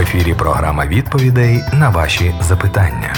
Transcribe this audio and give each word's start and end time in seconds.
ефірі 0.00 0.34
програма 0.38 0.86
відповідей 0.86 1.54
на 1.80 1.90
ваші 1.90 2.24
запитання. 2.40 3.12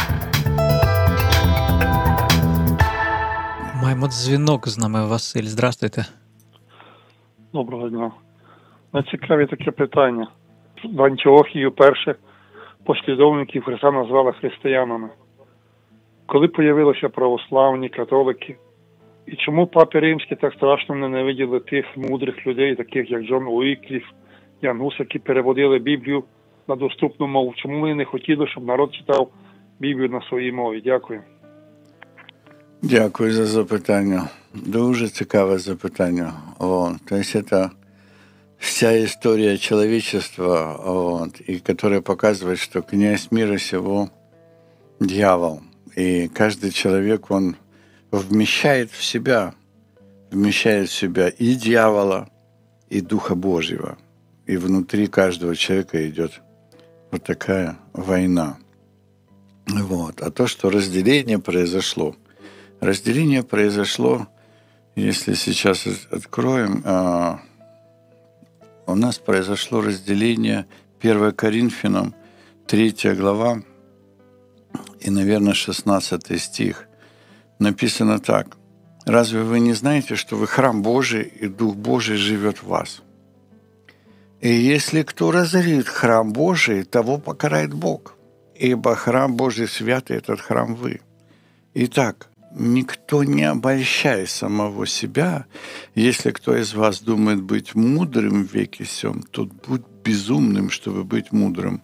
Маємо 3.83 4.07
дзвінок 4.07 4.69
з 4.69 4.79
нами 4.79 5.07
Василь. 5.07 5.43
Здрастуйте. 5.43 6.03
Доброго 7.53 7.89
дня. 7.89 8.11
На 8.93 9.03
цікаві 9.03 9.47
таке 9.47 9.71
питання. 9.71 10.27
В 10.85 11.03
Антіохію 11.03 11.73
перше 11.73 12.15
послідовників 12.85 13.65
Христа 13.65 13.91
назвали 13.91 14.33
християнами. 14.33 15.09
Коли 16.27 16.49
появилися 16.49 17.09
православні 17.09 17.89
католики, 17.89 18.57
і 19.27 19.37
чому 19.37 19.67
папи 19.67 20.01
римські 20.01 20.37
так 20.37 20.53
страшно 20.53 20.95
ненавиділи 20.95 21.61
тих 21.61 21.87
мудрих 21.97 22.47
людей, 22.47 22.75
таких 22.75 23.11
як 23.11 23.23
Джон 23.23 23.47
Уікліф, 23.47 24.05
Ян 24.63 24.79
Гус, 24.79 24.95
які 24.99 25.19
переводили 25.19 25.79
Біблію 25.79 26.25
на 26.68 26.76
доступну 26.76 27.28
мову? 27.28 27.54
Чому 27.56 27.80
вони 27.80 27.96
не 27.96 28.06
хотіли, 28.06 28.48
щоб 28.48 28.66
народ 28.66 28.94
читав 28.94 29.30
Біблію 29.80 30.10
на 30.10 30.22
своїй 30.22 30.52
мові? 30.52 30.82
Дякую. 30.86 31.22
Дякую 32.82 33.32
за 33.32 33.46
запитання. 33.46 34.30
Дуже 34.54 35.10
цікаве 35.10 35.58
запитання. 35.58 36.34
Вот. 36.60 37.06
То 37.06 37.16
есть 37.16 37.36
это 37.36 37.72
вся 38.58 39.04
история 39.04 39.58
человечества, 39.58 40.80
вот, 40.86 41.42
и 41.50 41.60
которая 41.60 42.02
показывает, 42.02 42.60
что 42.60 42.82
князь 42.82 43.32
мира 43.32 43.58
сего – 43.60 45.00
дьявол. 45.00 45.62
И 45.96 46.28
каждый 46.28 46.72
человек, 46.72 47.32
он 47.32 47.56
вмещает 48.12 48.92
в 48.92 49.04
себя, 49.04 49.54
вмещает 50.32 50.90
в 50.90 50.94
себя 50.94 51.30
и 51.30 51.56
дьявола, 51.56 52.30
и 52.90 53.02
Духа 53.02 53.36
Божьего. 53.36 53.98
И 54.46 54.58
внутри 54.58 55.08
каждого 55.08 55.56
человека 55.56 56.08
идет 56.08 56.42
вот 57.13 57.23
такая 57.23 57.79
война. 57.93 58.57
Вот. 59.69 60.21
А 60.23 60.31
то, 60.31 60.47
что 60.47 60.71
разделение 60.71 61.39
произошло, 61.39 62.17
разделение 62.81 63.43
произошло, 63.45 64.27
если 64.97 65.35
сейчас 65.35 65.87
откроем, 66.11 66.83
а, 66.85 67.41
у 68.87 68.95
нас 68.95 69.19
произошло 69.19 69.83
разделение 69.83 70.67
1 71.01 71.33
Коринфянам, 71.33 72.15
3 72.67 73.15
глава 73.15 73.63
и, 75.01 75.11
наверное, 75.11 75.55
16 75.55 76.39
стих. 76.41 76.89
Написано 77.59 78.19
так. 78.19 78.57
«Разве 79.05 79.43
вы 79.43 79.61
не 79.61 79.75
знаете, 79.75 80.17
что 80.17 80.37
вы 80.37 80.47
храм 80.47 80.83
Божий, 80.83 81.25
и 81.25 81.49
Дух 81.49 81.75
Божий 81.77 82.17
живет 82.17 82.63
в 82.63 82.69
вас? 82.69 83.03
И 84.43 84.53
если 84.53 85.05
кто 85.05 85.31
разорит 85.31 85.87
храм 85.87 86.33
Божий, 86.33 86.83
того 86.83 87.19
покарает 87.19 87.73
Бог, 87.73 88.17
ибо 88.57 88.97
храм 88.97 89.37
Божий 89.37 89.69
святый– 89.69 90.17
этот 90.19 90.41
храм 90.41 90.75
вы. 90.75 91.01
Итак, 91.75 92.29
никто 92.53 93.23
не 93.23 93.45
обольщай 93.45 94.27
самого 94.27 94.85
себя. 94.85 95.47
Если 95.95 96.33
кто 96.33 96.57
из 96.57 96.75
вас 96.75 97.01
думает 97.01 97.41
быть 97.41 97.77
мудрым 97.77 98.45
в 98.45 98.53
веке 98.53 98.85
сем, 98.85 99.23
тот 99.23 99.53
будь 99.69 99.87
безумным, 100.03 100.71
чтобы 100.71 101.05
быть 101.05 101.31
мудрым. 101.31 101.81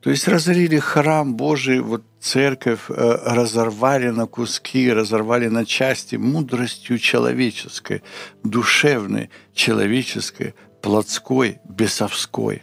То 0.00 0.08
есть 0.08 0.26
разорили 0.26 0.78
храм 0.78 1.36
Божий, 1.36 1.80
вот 1.80 2.02
церковь 2.18 2.88
э, 2.88 3.18
разорвали 3.26 4.08
на 4.08 4.26
куски, 4.26 4.90
разорвали 4.90 5.48
на 5.48 5.66
части 5.66 6.16
мудростью 6.16 6.98
человеческой, 6.98 8.02
душевной, 8.42 9.28
человеческой, 9.52 10.54
плотской, 10.82 11.60
бесовской. 11.64 12.62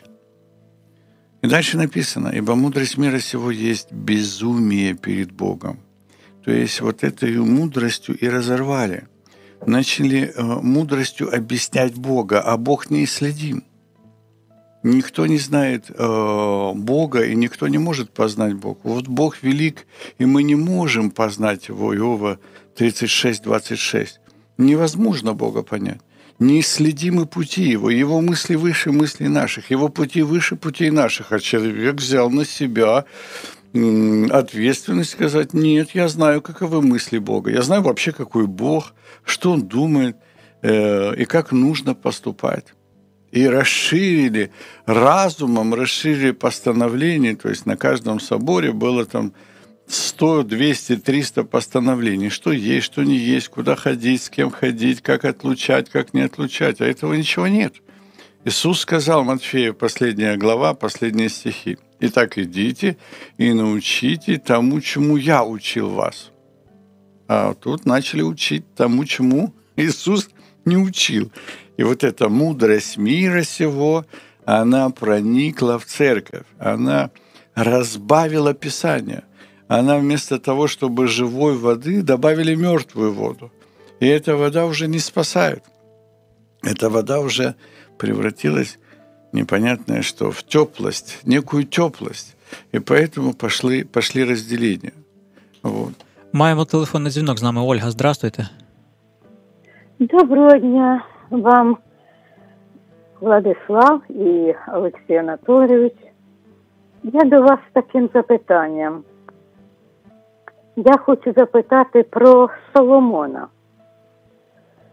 И 1.42 1.48
дальше 1.48 1.78
написано, 1.78 2.30
ибо 2.30 2.56
мудрость 2.56 2.98
мира 2.98 3.20
сего 3.20 3.52
есть 3.52 3.92
безумие 3.92 4.96
перед 4.96 5.32
Богом. 5.32 5.80
То 6.44 6.52
есть 6.52 6.82
вот 6.82 7.04
этой 7.04 7.38
мудростью 7.38 8.18
и 8.18 8.28
разорвали. 8.28 9.08
Начали 9.66 10.32
э, 10.34 10.42
мудростью 10.42 11.34
объяснять 11.34 11.96
Бога, 11.96 12.42
а 12.42 12.58
Бог 12.58 12.90
неисследим. 12.90 13.64
Никто 14.84 15.26
не 15.26 15.40
знает 15.40 15.90
э, 15.90 16.72
Бога, 16.76 17.26
и 17.26 17.36
никто 17.36 17.68
не 17.68 17.78
может 17.78 18.12
познать 18.12 18.54
Бога. 18.54 18.80
Вот 18.84 19.08
Бог 19.08 19.44
велик, 19.44 19.88
и 20.20 20.26
мы 20.26 20.44
не 20.44 20.56
можем 20.56 21.12
познать 21.12 21.68
Его. 21.68 21.96
Иова 21.96 22.40
36, 22.76 23.44
26. 23.44 24.20
Невозможно 24.58 25.34
Бога 25.34 25.64
понять. 25.64 26.02
Неисследимы 26.40 27.26
пути 27.26 27.64
Его, 27.64 27.90
Его 27.90 28.22
мысли 28.22 28.56
выше 28.56 28.92
мыслей 28.92 29.28
наших, 29.28 29.72
Его 29.72 29.90
пути 29.90 30.22
выше 30.22 30.56
путей 30.56 30.92
наших. 30.92 31.32
А 31.32 31.40
человек 31.40 31.96
взял 31.96 32.30
на 32.30 32.46
себя 32.46 33.06
ответственность 33.74 35.12
сказать, 35.12 35.54
нет, 35.54 35.92
я 35.94 36.08
знаю, 36.08 36.42
каковы 36.42 36.82
мысли 36.82 37.18
Бога, 37.18 37.52
я 37.52 37.62
знаю 37.62 37.82
вообще, 37.82 38.12
какой 38.12 38.48
Бог, 38.48 38.94
что 39.24 39.52
Он 39.52 39.62
думает 39.62 40.18
э, 40.62 41.16
и 41.16 41.26
как 41.26 41.52
нужно 41.52 41.94
поступать. 41.94 42.74
И 43.32 43.46
расширили 43.46 44.52
разумом, 44.86 45.74
расширили 45.74 46.32
постановления, 46.32 47.36
то 47.36 47.50
есть 47.50 47.66
на 47.66 47.76
каждом 47.76 48.20
соборе 48.20 48.72
было 48.72 49.06
там 49.06 49.34
100, 49.88 50.44
200, 50.44 50.98
300 50.98 51.44
постановлений, 51.44 52.30
что 52.30 52.52
есть, 52.52 52.86
что 52.86 53.04
не 53.04 53.18
есть, 53.18 53.48
куда 53.50 53.76
ходить, 53.76 54.24
с 54.24 54.30
кем 54.30 54.52
ходить, 54.52 55.02
как 55.02 55.26
отлучать, 55.26 55.90
как 55.90 56.14
не 56.14 56.22
отлучать, 56.22 56.82
а 56.82 56.86
этого 56.86 57.14
ничего 57.14 57.48
нет. 57.48 57.76
Иисус 58.46 58.82
сказал 58.82 59.24
Матфею, 59.24 59.74
последняя 59.74 60.38
глава, 60.38 60.74
последние 60.74 61.30
стихи– 61.30 61.78
Итак, 62.00 62.38
идите 62.38 62.98
и 63.38 63.54
научите 63.54 64.38
тому, 64.38 64.82
чему 64.82 65.18
я 65.18 65.44
учил 65.44 65.90
вас. 65.90 66.32
А 67.28 67.56
тут 67.56 67.86
начали 67.86 68.22
учить 68.22 68.76
тому, 68.76 69.04
чему 69.06 69.54
Иисус 69.76 70.30
не 70.64 70.78
учил. 70.78 71.32
И 71.78 71.84
вот 71.84 72.04
эта 72.04 72.30
мудрость 72.30 72.98
мира 72.98 73.44
сего, 73.44 74.06
она 74.46 74.92
проникла 74.92 75.80
в 75.80 75.86
церковь, 75.86 76.46
она 76.60 77.10
разбавила 77.56 78.54
Писание 78.54 79.24
Она 79.69 79.99
вместо 79.99 80.39
того, 80.39 80.67
чтобы 80.69 81.07
живой 81.07 81.57
воды, 81.57 82.03
добавили 82.03 82.55
мертвую 82.55 83.13
воду. 83.13 83.51
И 84.01 84.07
эта 84.07 84.37
вода 84.37 84.67
уже 84.67 84.89
не 84.89 84.99
спасает. 84.99 85.63
Эта 86.63 86.91
вода 86.91 87.21
уже 87.21 87.55
превратилась 87.99 88.79
непонятное 89.33 90.03
что, 90.03 90.31
в 90.31 90.43
теплость, 90.43 91.21
некую 91.25 91.65
теплость. 91.65 92.37
И 92.73 92.79
поэтому 92.79 93.33
пошли, 93.33 93.85
пошли 93.85 94.25
разделения. 94.25 94.93
Вот. 95.63 95.93
Маємо 96.33 96.65
телефонний 96.65 97.13
дзвінок 97.13 97.39
з 97.39 97.43
нами. 97.43 97.61
Ольга, 97.61 97.91
здравствуйте. 97.91 98.49
Доброго 99.99 100.59
дня 100.59 101.05
вам, 101.31 101.77
Владислав 103.21 104.03
і 104.11 104.55
Олексій 104.75 105.17
Анатолійович. 105.17 105.95
Я 107.03 107.25
до 107.25 107.41
вас 107.43 107.59
з 107.71 107.73
таким 107.73 108.11
запитанням. 108.15 109.05
Я 110.80 110.98
хочу 110.98 111.34
запитати 111.34 112.04
про 112.04 112.50
Соломона. 112.74 113.48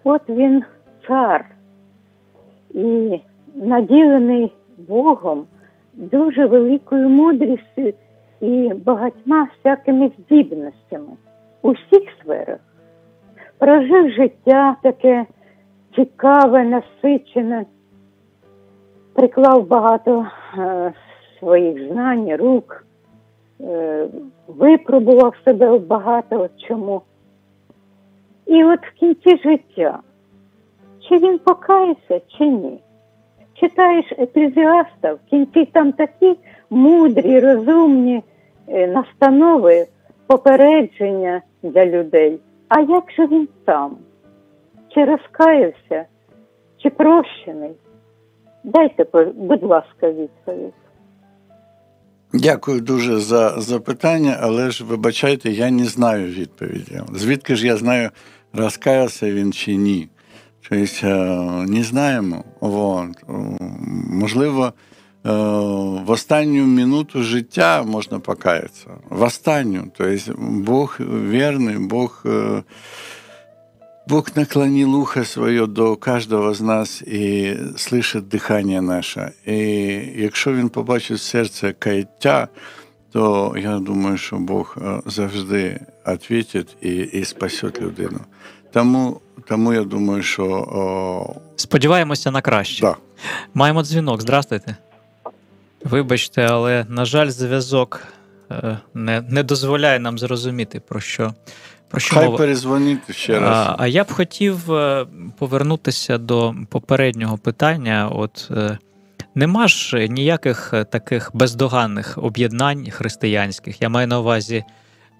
От 0.04 0.22
він 0.28 0.64
цар. 1.08 1.46
І 2.70 3.20
наділений 3.54 4.52
Богом 4.78 5.46
дуже 5.94 6.46
великою 6.46 7.08
мудрістю 7.08 7.92
і 8.40 8.72
багатьма 8.74 9.48
всякими 9.56 10.10
здібностями 10.18 11.12
у 11.62 11.70
всіх 11.70 12.02
сферах. 12.22 12.60
Прожив 13.58 14.10
життя 14.10 14.76
таке 14.82 15.26
цікаве, 15.96 16.64
насичене, 16.64 17.64
приклав 19.14 19.68
багато 19.68 20.26
е, 20.58 20.92
своїх 21.38 21.92
знань, 21.92 22.36
рук, 22.36 22.84
випробував 24.46 25.34
себе 25.44 25.78
багато 25.78 26.48
чому. 26.68 27.02
І 28.46 28.64
от 28.64 28.80
в 28.86 28.92
кінці 28.92 29.36
життя, 29.36 29.98
чи 31.08 31.18
він 31.18 31.38
покається, 31.38 32.20
чи 32.38 32.44
ні 32.46 32.80
читаєш 33.54 34.12
еклезіаста, 34.18 35.12
в 35.12 35.18
кінці 35.30 35.64
там 35.64 35.92
такі 35.92 36.36
мудрі, 36.70 37.40
розумні 37.40 38.22
е, 38.68 38.86
настанови, 38.86 39.86
попередження 40.26 41.42
для 41.62 41.86
людей. 41.86 42.38
А 42.68 42.80
як 42.80 43.12
же 43.12 43.26
він 43.26 43.48
сам? 43.66 43.96
Чи 44.88 45.04
розкаявся, 45.04 46.04
чи 46.82 46.90
прощений? 46.90 47.72
Дайте, 48.64 49.06
будь 49.34 49.62
ласка, 49.62 50.10
відповідь. 50.10 50.72
Дякую 52.36 52.80
дуже 52.80 53.20
за 53.20 53.60
запитання, 53.60 54.38
але 54.40 54.70
ж 54.70 54.84
вибачайте, 54.84 55.50
я 55.50 55.70
не 55.70 55.84
знаю 55.84 56.32
відповіді. 56.32 57.00
Звідки 57.14 57.56
ж 57.56 57.66
я 57.66 57.76
знаю, 57.76 58.10
розкаявся 58.52 59.32
він 59.32 59.52
чи 59.52 59.76
ні? 59.76 60.08
Тобто, 60.68 61.06
не 61.68 61.82
знаємо. 61.82 62.44
Вот. 62.60 63.08
Можливо, 64.10 64.72
в 65.24 66.10
останню 66.10 66.64
минуту 66.64 67.22
життя 67.22 67.82
можна 67.82 68.18
покаятися. 68.18 68.86
В 69.10 69.22
останню. 69.22 69.84
То 69.96 70.04
есть 70.04 70.30
Бог 70.38 70.96
верный, 71.00 71.78
Бог 71.78 72.24
Бог 74.08 74.28
наклонил 74.36 74.94
ухо 74.94 75.24
свое 75.24 75.66
до 75.66 75.96
кожного 75.96 76.54
з 76.54 76.60
нас 76.60 77.02
і 77.02 77.56
слышить 77.76 78.28
дихання 78.28 78.80
наше. 78.80 79.32
І 79.46 79.56
якщо 80.16 80.52
він 80.52 80.68
побачить 80.68 81.20
серце 81.20 81.72
каяття, 81.72 82.48
то 83.12 83.54
я 83.58 83.78
думаю, 83.78 84.16
що 84.16 84.36
Бог 84.36 84.76
завжди 85.06 85.80
відповідить 86.08 86.76
і 86.80 86.94
і 86.94 87.24
спасе 87.24 87.66
людину. 87.80 88.20
Тому 88.72 89.20
тому 89.48 89.72
я 89.72 89.84
думаю, 89.84 90.22
що. 90.22 90.44
О... 90.46 91.34
Сподіваємося 91.56 92.30
на 92.30 92.40
краще. 92.40 92.80
Да. 92.82 92.96
Маємо 93.54 93.82
дзвінок. 93.82 94.22
Здрастуйте. 94.22 94.76
Вибачте, 95.84 96.42
але, 96.50 96.86
на 96.88 97.04
жаль, 97.04 97.28
зв'язок 97.28 98.00
не, 98.94 99.20
не 99.20 99.42
дозволяє 99.42 99.98
нам 99.98 100.18
зрозуміти, 100.18 100.80
про 100.80 101.00
що. 101.00 101.34
Про 101.94 102.00
що 102.00 102.14
Хай 102.14 102.24
мова? 102.24 102.38
перезвонити 102.38 103.12
ще 103.12 103.38
раз. 103.38 103.66
А, 103.68 103.76
а 103.78 103.86
я 103.86 104.04
б 104.04 104.12
хотів 104.12 104.72
е, 104.72 105.06
повернутися 105.38 106.18
до 106.18 106.54
попереднього 106.68 107.38
питання. 107.38 108.08
От 108.12 108.48
е, 108.50 108.78
нема 109.34 109.68
ж 109.68 110.08
ніяких 110.08 110.70
е, 110.74 110.84
таких 110.84 111.30
бездоганних 111.34 112.18
об'єднань 112.18 112.90
християнських. 112.90 113.82
Я 113.82 113.88
маю 113.88 114.06
на 114.06 114.20
увазі, 114.20 114.64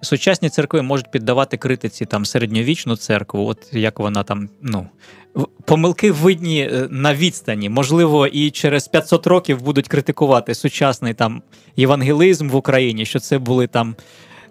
сучасні 0.01 0.49
церкви 0.49 0.81
можуть 0.81 1.11
піддавати 1.11 1.57
критиці 1.57 2.05
там 2.05 2.25
середньовічну 2.25 2.95
церкву, 2.95 3.47
от 3.47 3.73
як 3.73 3.99
вона 3.99 4.23
там, 4.23 4.49
ну. 4.61 4.87
Помилки 5.65 6.11
видні 6.11 6.71
на 6.89 7.15
відстані, 7.15 7.69
можливо, 7.69 8.27
і 8.27 8.51
через 8.51 8.87
500 8.87 9.27
років 9.27 9.61
будуть 9.61 9.87
критикувати 9.87 10.55
сучасний 10.55 11.13
там 11.13 11.41
євангелізм 11.75 12.49
в 12.49 12.55
Україні, 12.55 13.05
що 13.05 13.19
це 13.19 13.37
були 13.37 13.67
там 13.67 13.95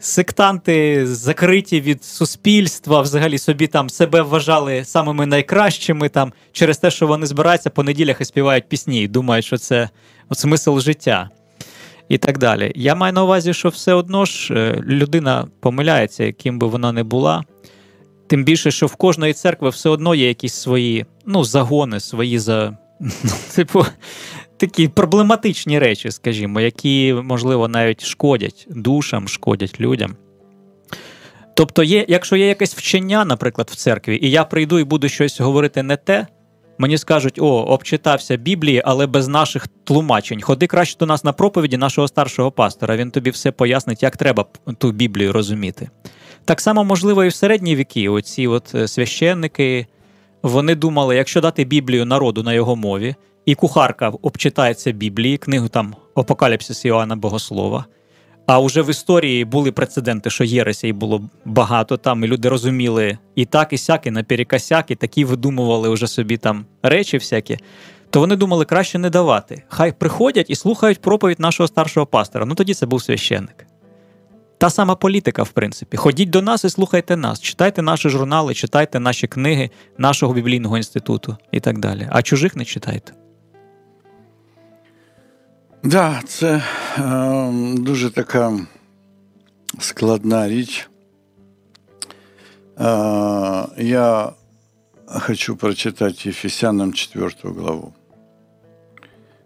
сектанти 0.05 1.07
закриті 1.07 1.81
від 1.81 2.05
суспільства, 2.05 3.01
взагалі 3.01 3.39
собі 3.39 3.67
там 3.67 3.91
себе 3.91 4.23
вважали 4.23 4.85
самими 4.85 5.27
найкращими 5.27 6.09
там 6.09 6.33
через 6.53 6.79
те, 6.79 6.91
що 6.91 7.07
вони 7.07 7.27
збираються 7.27 7.71
по 7.71 7.83
неділях 7.83 8.21
і 8.21 8.25
співають 8.25 8.69
пісні, 8.69 9.03
і 9.03 9.09
думають, 9.09 9.45
що 9.45 9.59
це 9.59 9.89
смисл 10.33 10.79
життя. 10.79 11.31
І 12.09 12.19
так 12.19 12.39
далі. 12.39 12.73
Я 12.75 12.95
маю 12.95 13.13
на 13.13 13.25
увазі, 13.25 13.55
що 13.55 13.69
все 13.69 13.95
одно 13.95 14.25
ж 14.25 14.55
е, 14.55 14.83
людина 14.87 15.47
помиляється, 15.61 16.25
яким 16.25 16.59
би 16.59 16.67
вона 16.67 16.93
не 16.93 17.03
була. 17.03 17.45
Тим 18.27 18.45
більше, 18.45 18.71
що 18.71 18.87
в 18.87 18.97
кожної 18.97 19.33
церкви 19.33 19.69
все 19.69 19.89
одно 19.89 20.15
є 20.15 20.29
якісь 20.29 20.55
свої 20.55 21.07
ну, 21.27 21.45
загони, 21.45 22.01
свої 22.01 22.39
за. 22.39 22.77
Ну, 23.01 23.11
типу, 23.55 23.85
такі 24.57 24.89
проблематичні 24.89 25.79
речі, 25.79 26.11
скажімо, 26.11 26.61
які, 26.61 27.15
можливо, 27.23 27.69
навіть 27.69 28.05
шкодять 28.05 28.67
душам, 28.71 29.29
шкодять 29.29 29.81
людям. 29.81 30.17
Тобто, 31.55 31.83
є, 31.83 32.05
якщо 32.09 32.37
є 32.37 32.47
якесь 32.47 32.75
вчення, 32.75 33.25
наприклад, 33.25 33.71
в 33.73 33.77
церкві, 33.77 34.19
і 34.23 34.31
я 34.31 34.45
прийду 34.45 34.79
і 34.79 34.85
буду 34.85 35.09
щось 35.09 35.41
говорити 35.41 35.83
не 35.83 35.97
те, 35.97 36.27
мені 36.79 36.99
скажуть: 36.99 37.39
о, 37.39 37.47
обчитався 37.47 38.37
Біблії, 38.37 38.83
але 38.85 39.07
без 39.07 39.29
наших 39.29 39.69
тлумачень. 39.85 40.41
Ходи 40.41 40.67
краще 40.67 40.99
до 40.99 41.07
нас 41.07 41.25
на 41.25 41.33
проповіді 41.33 41.77
нашого 41.77 42.09
старшого 42.09 42.51
пастора, 42.51 42.97
він 42.97 43.11
тобі 43.11 43.31
все 43.31 43.51
пояснить, 43.53 44.03
як 44.03 44.17
треба 44.17 44.45
ту 44.79 44.93
Біблію 44.93 45.33
розуміти. 45.33 45.89
Так 46.45 46.61
само, 46.61 46.85
можливо, 46.85 47.25
і 47.25 47.29
в 47.29 47.35
середні 47.35 47.77
віки, 47.77 48.09
оці 48.09 48.47
от 48.47 48.75
е, 48.75 48.89
священники, 48.89 49.87
вони 50.43 50.75
думали, 50.75 51.17
якщо 51.17 51.41
дати 51.41 51.65
Біблію 51.65 52.05
народу 52.05 52.43
на 52.43 52.53
його 52.53 52.77
мові, 52.77 53.15
і 53.47 53.55
кухарка 53.55 54.13
обчитається 54.23 54.93
Біблії, 54.93 55.37
книгу 55.37 55.69
там 55.69 55.95
Апокаліпсис 56.15 56.85
Іоанна 56.85 57.17
Богослова. 57.17 57.85
А 58.47 58.59
вже 58.59 58.83
в 58.83 58.91
історії 58.91 59.45
були 59.45 59.73
прецеденти, 59.73 60.31
що 60.31 60.45
єресей 60.45 60.93
було 60.93 61.23
багато 61.45 61.97
там, 61.97 62.25
і 62.25 62.27
люди 62.27 62.49
розуміли 62.49 63.19
і 63.35 63.45
так, 63.45 63.73
і 63.73 63.79
сяк, 63.79 64.07
і 64.07 64.11
наперекосяк, 64.11 64.91
і 64.91 64.95
такі 64.95 65.25
видумували 65.25 65.89
вже 65.89 66.07
собі 66.07 66.37
там 66.37 66.67
речі 66.83 67.19
всякі. 67.19 67.59
То 68.11 68.21
вони 68.21 68.37
думали, 68.37 68.65
краще 68.65 68.99
не 68.99 69.11
давати. 69.11 69.63
Хай 69.69 69.93
приходять 69.93 70.51
і 70.51 70.55
слухають 70.55 71.01
проповідь 71.01 71.41
нашого 71.41 71.67
старшого 71.67 72.07
пастора. 72.07 72.47
Ну 72.47 72.55
тоді 72.55 72.75
це 72.75 72.87
був 72.87 73.03
священник. 73.03 73.67
Та 74.59 74.71
сама 74.71 74.95
політика, 74.95 75.43
в 75.43 75.51
принципі. 75.51 75.97
Ходіть 75.97 76.31
до 76.31 76.43
нас 76.43 76.65
і 76.65 76.71
слухайте 76.71 77.17
нас, 77.17 77.41
читайте 77.41 77.83
наші 77.83 78.09
журнали, 78.09 78.55
читайте 78.55 79.01
наші 79.01 79.27
книги 79.27 79.71
нашого 79.99 80.35
біблійного 80.35 80.77
інституту 80.77 81.37
і 81.53 81.61
так 81.61 81.79
далі. 81.79 82.09
А 82.11 82.23
чужих 82.23 82.57
не 82.57 82.65
читайте. 82.65 83.13
Да, 85.85 86.23
це 86.27 86.63
е, 86.99 87.51
дуже 87.75 88.11
така 88.11 88.59
складна 89.79 90.49
річ. 90.49 90.89
Е, 92.79 92.85
я 93.79 94.33
хочу 95.07 95.57
прочитать 95.57 96.27
Ефесянам 96.27 96.93
4 96.93 97.31
главу. 97.43 97.93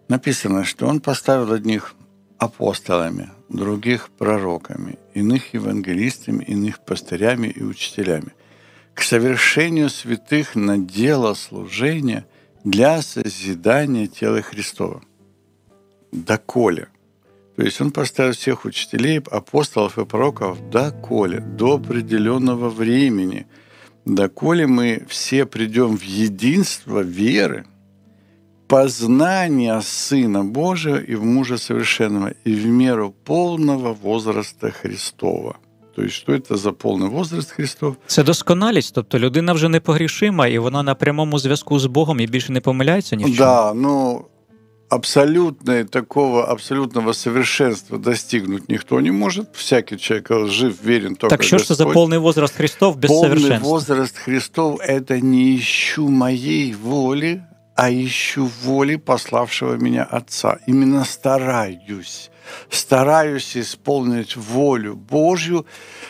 Написано, 0.09 0.63
что 0.63 0.87
он 0.87 0.99
поставил 0.99 1.51
одних 1.51 1.95
апостолами, 2.37 3.29
других 3.49 4.09
пророками, 4.17 4.97
иных 5.15 5.53
евангелистами, 5.53 6.45
иных 6.47 6.79
пастырями 6.85 7.47
и 7.47 7.63
учителями 7.63 8.31
к 8.93 9.01
совершению 9.01 9.89
святых 9.89 10.55
на 10.55 10.77
дело 10.77 11.33
служения 11.33 12.23
для 12.63 13.01
созидания 13.01 14.07
тела 14.07 14.41
Христова 14.41 15.01
доколе. 16.12 16.88
То 17.56 17.62
есть 17.62 17.80
он 17.80 17.90
поставил 17.90 18.32
всех 18.32 18.64
учителей, 18.64 19.20
апостолов 19.30 19.98
и 19.98 20.04
пророков 20.04 20.70
доколе, 20.70 21.40
до 21.40 21.74
определенного 21.74 22.68
времени, 22.68 23.46
доколе 24.04 24.66
мы 24.66 25.06
все 25.08 25.46
придем 25.46 25.96
в 25.96 26.02
единство 26.02 27.00
веры, 27.00 27.64
познания 28.66 29.80
Сына 29.80 30.44
Божия 30.44 30.96
и 30.96 31.14
в 31.14 31.24
мужа 31.24 31.58
совершенного, 31.58 32.32
и 32.44 32.54
в 32.54 32.66
меру 32.66 33.14
полного 33.24 33.92
возраста 33.92 34.70
Христова. 34.70 35.54
Тобто, 35.96 36.10
що 36.10 36.38
це 36.38 36.56
за 36.56 36.72
повний 36.72 37.08
возраст 37.08 37.50
Христов? 37.50 37.96
Це 38.06 38.22
досконалість, 38.22 38.94
тобто 38.94 39.18
людина 39.18 39.52
вже 39.52 39.68
не 39.68 39.80
погрішима, 39.80 40.46
і 40.46 40.58
вона 40.58 40.82
на 40.82 40.94
прямому 40.94 41.38
зв'язку 41.38 41.78
з 41.78 41.86
Богом 41.86 42.20
і 42.20 42.26
більше 42.26 42.52
не 42.52 42.60
помиляється 42.60 43.16
ні 43.16 43.24
в 43.24 43.26
чому. 43.26 43.38
Да, 43.38 43.74
ну 43.74 44.24
абсолютно 44.89 45.85
такого 45.85 46.47
абсолютного 46.47 47.13
совершенства 47.13 47.97
достигнуть 47.97 48.69
никто 48.69 48.99
не 49.01 49.11
может. 49.11 49.55
Всякий 49.55 49.97
человек 49.97 50.29
жив, 50.49 50.81
верен 50.81 51.15
только 51.15 51.35
Так 51.35 51.43
что 51.43 51.57
Господь. 51.57 51.77
за 51.77 51.85
полный 51.87 52.19
возраст 52.19 52.55
Христов 52.55 52.97
без 52.97 53.09
полный 53.09 53.37
совершенства? 53.37 53.67
возраст 53.67 54.17
Христов– 54.17 54.79
это 54.81 55.19
не 55.21 55.57
ищу 55.57 56.09
моей 56.09 56.73
воли, 56.73 57.43
а 57.75 57.91
ищу 57.91 58.49
воли 58.63 58.95
пославшего 58.97 59.75
меня 59.75 60.03
Отца. 60.03 60.59
Именно 60.67 61.05
стараюсь 61.05 62.29
стараюсь 62.69 63.55
исполнить 63.55 64.35
волю 64.35 64.95
Божью. 64.95 65.65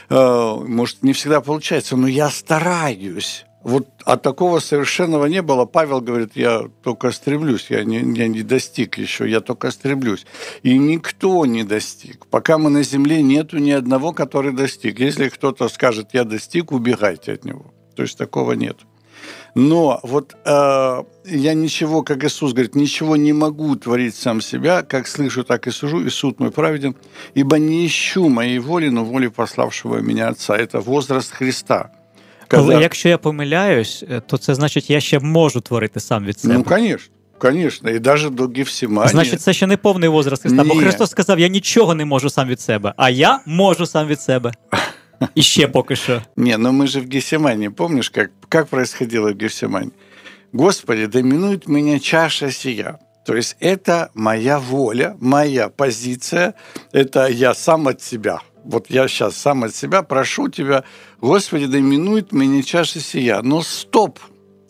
Э, 0.10 0.56
может, 0.66 1.04
не 1.04 1.14
всегда 1.14 1.42
получается, 1.42 1.98
но 1.98 2.08
я 2.08 2.30
стараюсь. 2.30 3.46
Вот 3.64 3.88
а 4.06 4.16
такого 4.16 4.60
совершенного 4.60 5.26
не 5.26 5.42
было. 5.42 5.66
Павел 5.66 6.00
говорит, 6.00 6.32
я 6.36 6.64
только 6.82 7.12
стремлюсь, 7.12 7.68
я 7.70 7.84
не, 7.84 7.98
я 8.18 8.28
не 8.28 8.42
достиг 8.42 8.98
еще, 8.98 9.30
я 9.30 9.42
только 9.42 9.72
стремлюсь. 9.72 10.26
И 10.64 10.78
никто 10.78 11.46
не 11.46 11.64
достиг. 11.64 12.26
Пока 12.28 12.58
мы 12.58 12.70
на 12.70 12.84
земле, 12.84 13.22
нету 13.22 13.58
ни 13.58 13.72
одного, 13.72 14.14
который 14.14 14.54
достиг. 14.54 15.00
Если 15.00 15.28
кто-то 15.28 15.68
скажет, 15.68 16.10
я 16.14 16.24
достиг, 16.24 16.72
убегайте 16.72 17.34
от 17.34 17.44
него. 17.44 17.74
То 17.96 18.04
есть 18.04 18.18
такого 18.18 18.54
нет. 18.54 18.78
Но 19.56 20.00
вот 20.04 20.38
э, 20.46 21.04
я 21.26 21.54
ничего, 21.54 22.02
как 22.04 22.24
Иисус 22.24 22.54
говорит, 22.54 22.76
ничего 22.76 23.18
не 23.18 23.34
могу 23.34 23.76
творить 23.76 24.16
сам 24.16 24.40
себя, 24.42 24.84
как 24.84 25.08
слышу, 25.08 25.44
так 25.44 25.68
и 25.68 25.72
сужу, 25.72 26.00
и 26.06 26.10
суд 26.10 26.40
мой 26.40 26.52
праведен, 26.52 26.96
ибо 27.34 27.58
не 27.58 27.86
ищу 27.86 28.30
моей 28.30 28.60
воли, 28.60 28.88
но 28.90 29.04
воли 29.04 29.28
пославшего 29.28 29.98
меня 29.98 30.30
Отца. 30.30 30.56
Это 30.56 30.80
возраст 30.80 31.32
Христа 31.32 31.92
Коли, 32.49 32.75
якщо 32.75 33.09
я 33.09 33.19
помиляюсь, 33.19 34.05
то 34.27 34.39
це 34.39 34.55
значить, 34.55 34.91
я 34.91 35.01
ще 35.01 35.19
можу 35.21 35.61
творити 35.61 36.01
сам 36.01 36.25
від 36.25 36.41
себе. 36.41 36.55
Ну, 36.55 36.65
конечно. 36.65 37.15
Конечно, 37.39 37.91
і 37.91 38.01
навіть 38.01 38.35
до 38.35 38.49
Гефсимані. 38.49 39.11
Значить, 39.11 39.41
це 39.41 39.53
ще 39.53 39.67
не 39.67 39.77
повний 39.77 40.09
возраст 40.09 40.43
Христа, 40.43 40.63
Ні. 40.63 40.69
бо 40.69 40.75
Христос 40.75 41.11
сказав, 41.11 41.41
я 41.41 41.49
нічого 41.49 41.95
не 41.95 42.05
можу 42.05 42.31
сам 42.31 42.49
від 42.49 42.61
себе, 42.61 42.95
а 42.97 43.11
я 43.11 43.41
можу 43.47 43.87
сам 43.87 44.07
від 44.07 44.21
себе. 44.21 44.53
І 45.35 45.43
ще 45.43 45.69
поки 45.69 45.97
що. 45.97 46.23
Не, 46.37 46.59
но 46.59 46.73
мы 46.73 46.87
же 46.87 47.01
в 47.01 47.09
Гефсимане, 47.09 47.71
помнишь, 47.71 48.09
как, 48.09 48.31
как 48.49 48.67
происходило 48.67 49.33
в 49.33 49.37
Гефсимане? 49.37 49.91
Господи, 50.53 51.07
доминует 51.07 51.69
меня 51.69 51.99
чаша 51.99 52.51
сия. 52.51 52.99
То 53.27 53.37
есть 53.37 53.57
это 53.61 54.09
моя 54.15 54.59
воля, 54.59 55.17
моя 55.21 55.69
позиция, 55.69 56.55
это 56.93 57.29
я 57.29 57.55
сам 57.55 57.89
от 57.89 58.03
себя. 58.03 58.41
Вот 58.64 58.90
я 58.90 59.08
сейчас 59.08 59.36
сам 59.38 59.64
от 59.64 59.76
себя 59.76 60.04
прошу 60.04 60.50
тебя, 60.50 60.84
Господи, 61.22 61.66
доминует 61.66 62.32
меня 62.32 62.62
чаша 62.64 63.00
сия. 63.00 63.42
Но 63.42 63.62
стоп, 63.62 64.20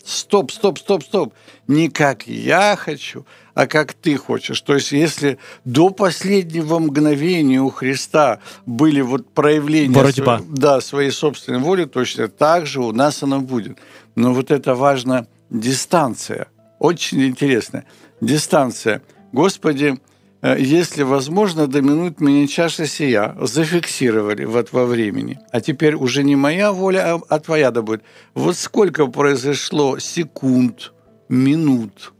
Стоп, 0.04 0.50
стоп, 0.50 0.78
стоп, 0.78 1.04
стоп. 1.04 1.34
Не 1.68 1.88
как 1.88 2.26
я 2.26 2.74
хочу, 2.76 3.26
а 3.54 3.66
как 3.66 3.92
ты 3.92 4.16
хочешь. 4.16 4.60
То 4.60 4.74
есть, 4.74 4.92
если 4.92 5.38
до 5.64 5.90
последнего 5.90 6.78
мгновения 6.78 7.60
у 7.60 7.70
Христа 7.70 8.40
были 8.66 9.02
вот 9.02 9.32
проявления. 9.32 10.12
Своей, 10.12 10.42
да, 10.48 10.80
своей 10.80 11.10
собственной 11.10 11.60
воли, 11.60 11.84
точно 11.84 12.28
так 12.28 12.66
же 12.66 12.80
у 12.80 12.92
нас 12.92 13.22
оно 13.22 13.40
будет. 13.40 13.78
Но 14.16 14.32
вот 14.32 14.50
это 14.50 14.74
важно 14.74 15.26
дистанция. 15.50 16.48
Очень 16.78 17.26
интересно. 17.26 17.84
Дистанция. 18.20 19.02
Господи, 19.32 20.00
если 20.42 21.02
возможно, 21.02 21.66
доминует 21.66 22.20
меня 22.20 22.46
чаша 22.46 22.86
сия. 22.86 23.36
Зафиксировали 23.40 24.44
вот 24.44 24.72
во 24.72 24.86
времени. 24.86 25.38
А 25.52 25.60
теперь 25.60 25.94
уже 25.94 26.22
не 26.22 26.36
моя 26.36 26.72
воля, 26.72 27.14
а, 27.14 27.20
а 27.28 27.38
твоя 27.40 27.70
да 27.70 27.82
будет. 27.82 28.02
Вот 28.34 28.56
сколько 28.56 29.06
произошло 29.06 29.98
секунд, 29.98 30.92
минут, 31.28 32.12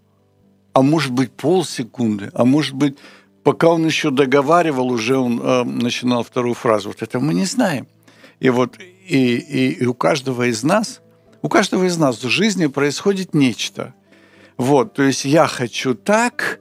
а 0.73 0.83
может 0.83 1.13
быть 1.13 1.33
полсекунды, 1.33 2.31
а 2.35 2.45
может 2.45 2.75
быть, 2.75 2.99
пока 3.43 3.69
он 3.69 3.87
еще 3.87 4.11
договаривал, 4.11 4.89
уже 4.89 5.17
он 5.17 5.41
э, 5.43 5.65
начинал 5.65 6.23
вторую 6.23 6.55
фразу. 6.55 6.91
Вот 6.91 7.03
это 7.03 7.19
мы 7.21 7.35
не 7.35 7.47
знаем. 7.47 7.87
И 8.39 8.51
вот 8.51 8.79
и, 8.79 9.37
и, 9.37 9.73
и 9.83 9.87
у 9.87 9.95
каждого 9.95 10.49
из 10.49 10.63
нас, 10.63 11.01
у 11.43 11.49
каждого 11.49 11.85
из 11.85 11.97
нас 11.97 12.23
в 12.23 12.29
жизни 12.29 12.67
происходит 12.67 13.35
нечто. 13.35 13.95
Вот, 14.57 14.95
то 14.95 15.03
есть 15.03 15.25
я 15.25 15.47
хочу 15.47 15.95
так, 15.95 16.61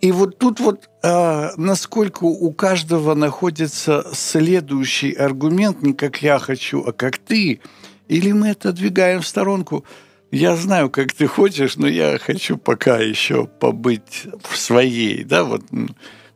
и 0.00 0.12
вот 0.12 0.38
тут 0.38 0.60
вот 0.60 0.88
э, 1.02 1.50
насколько 1.56 2.24
у 2.24 2.52
каждого 2.52 3.14
находится 3.14 4.04
следующий 4.12 5.12
аргумент, 5.12 5.82
не 5.82 5.92
как 5.92 6.22
я 6.22 6.38
хочу, 6.38 6.82
а 6.86 6.92
как 6.92 7.18
ты, 7.18 7.60
или 8.08 8.32
мы 8.32 8.48
это 8.48 8.72
двигаем 8.72 9.20
в 9.20 9.26
сторонку– 9.26 9.84
я 10.32 10.56
знаю, 10.56 10.90
как 10.90 11.12
ты 11.12 11.26
хочешь, 11.26 11.76
но 11.76 11.88
я 11.88 12.18
хочу 12.18 12.56
пока 12.56 12.98
еще 12.98 13.46
побыть 13.46 14.26
в 14.42 14.56
своей, 14.56 15.24
да, 15.24 15.44
вот 15.44 15.62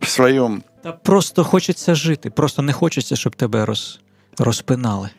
в 0.00 0.09
своем. 0.09 0.64
Та 0.83 0.92
просто 0.92 1.44
хочеться 1.44 1.94
жити, 1.94 2.30
просто 2.30 2.62
не 2.62 2.73
хочеться, 2.73 3.16
щоб 3.16 3.37
тебе 3.37 3.64
роз, 3.64 4.00
розпинали. 4.38 5.11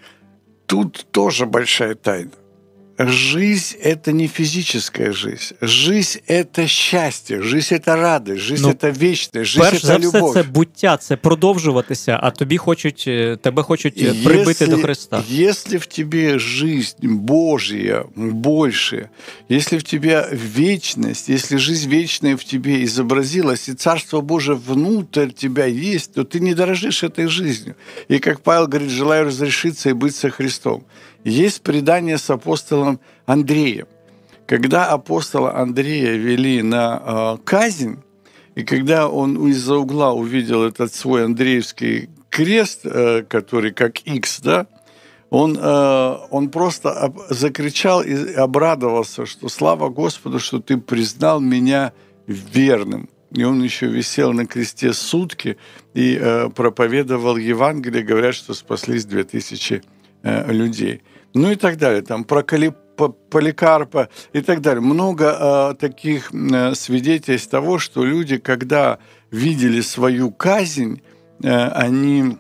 Тут 0.66 1.08
тоже 1.12 1.46
большая 1.46 1.96
тайна. 1.96 2.32
Жизнь– 2.98 3.76
это 3.84 4.14
не 4.14 4.28
физическая 4.28 5.12
жизнь. 5.12 5.56
Жизнь– 5.62 6.20
это 6.28 6.66
счастье, 6.68 7.42
жизнь– 7.42 7.76
это 7.76 7.96
радость, 7.98 8.42
жизнь 8.42 8.64
Ну,– 8.64 8.70
это 8.72 8.90
вечность, 8.90 9.50
жизнь– 9.50 9.66
Перш 9.70 9.84
это 9.84 9.88
за 9.88 9.98
все, 9.98 10.18
любовь. 10.18 10.34
це 10.34 10.44
буття, 10.44 10.98
це 10.98 11.16
продовжуватися, 11.18 12.20
а 12.24 12.32
тобі 12.32 12.58
хочуть, 12.58 13.04
тебе 13.42 13.64
хочуть 13.64 14.02
е, 14.02 14.14
прибити 14.24 14.68
до 14.68 14.78
Христа. 14.78 15.24
Если 15.30 15.78
в 15.78 15.86
тебе 15.86 16.40
жизнь 16.40 17.08
Божья 17.08 18.06
больше, 18.16 19.10
если 19.50 19.78
в 19.78 19.84
тебя 19.84 20.30
вечность, 20.32 21.30
если 21.30 21.58
жизнь 21.58 21.90
вечная 21.90 22.36
в 22.36 22.44
тебе 22.44 22.84
изобразилась, 22.84 23.70
и 23.70 23.74
Царство 23.74 24.22
Божие 24.22 24.56
внутрь 24.68 25.30
тебя 25.32 25.66
есть, 25.66 26.14
то 26.14 26.24
ты 26.24 26.40
не 26.40 26.54
дорожишь 26.54 27.04
этой 27.04 27.28
жизнью. 27.28 27.76
И, 28.08 28.20
как 28.20 28.40
Павел 28.40 28.68
говорит, 28.68 28.90
желаю 28.90 29.26
разрешиться 29.26 29.90
и 29.90 29.94
быть 29.94 30.16
со 30.16 30.30
Христом. 30.30 30.84
Есть 31.26 31.64
предание 31.64 32.20
с 32.20 32.30
апостолом 32.30 33.00
Андреем. 33.26 33.88
Когда 34.46 34.86
апостола 34.86 35.56
Андрея 35.58 36.14
вели 36.18 36.62
на 36.62 37.02
э, 37.04 37.38
казнь, 37.44 37.98
и 38.54 38.64
когда 38.64 39.10
он 39.10 39.50
из-за 39.50 39.76
угла 39.76 40.14
увидел 40.14 40.64
этот 40.64 40.94
свой 40.94 41.26
Андреевский 41.26 42.10
крест, 42.30 42.82
э, 42.84 43.24
который 43.28 43.72
как 43.72 44.02
X, 44.02 44.40
да, 44.42 44.68
он, 45.32 45.58
э, 45.60 46.18
он 46.30 46.50
просто 46.50 47.12
закричал 47.32 48.04
и 48.04 48.34
обрадовался, 48.34 49.26
что 49.26 49.50
слава 49.50 49.90
Господу, 49.90 50.38
что 50.38 50.60
ты 50.60 50.78
признал 50.78 51.40
меня 51.40 51.92
верным. 52.28 53.10
И 53.32 53.44
он 53.44 53.64
еще 53.64 53.88
висел 53.88 54.32
на 54.32 54.46
кресте 54.46 54.94
сутки 54.94 55.58
и 55.96 56.20
э, 56.22 56.50
проповедовал 56.50 57.36
Евангелие, 57.38 58.04
говорят, 58.04 58.36
что 58.36 58.54
спаслись 58.54 59.06
2000 59.06 59.82
э, 60.26 60.52
людей. 60.52 61.04
Ну 61.34 61.52
и 61.52 61.56
так 61.56 61.78
далее. 61.78 62.02
Там 62.02 62.24
про 62.24 62.44
Поликарпа 62.44 64.10
и 64.34 64.42
так 64.42 64.62
далее. 64.62 64.82
Много 64.82 65.26
э, 65.26 65.76
таких 65.76 66.34
э, 66.34 66.74
свидетельств 66.74 67.50
того, 67.50 67.78
что 67.78 68.04
люди, 68.04 68.38
когда 68.38 68.98
видели 69.32 69.82
свою 69.82 70.32
казнь, 70.32 71.02
они 71.44 72.38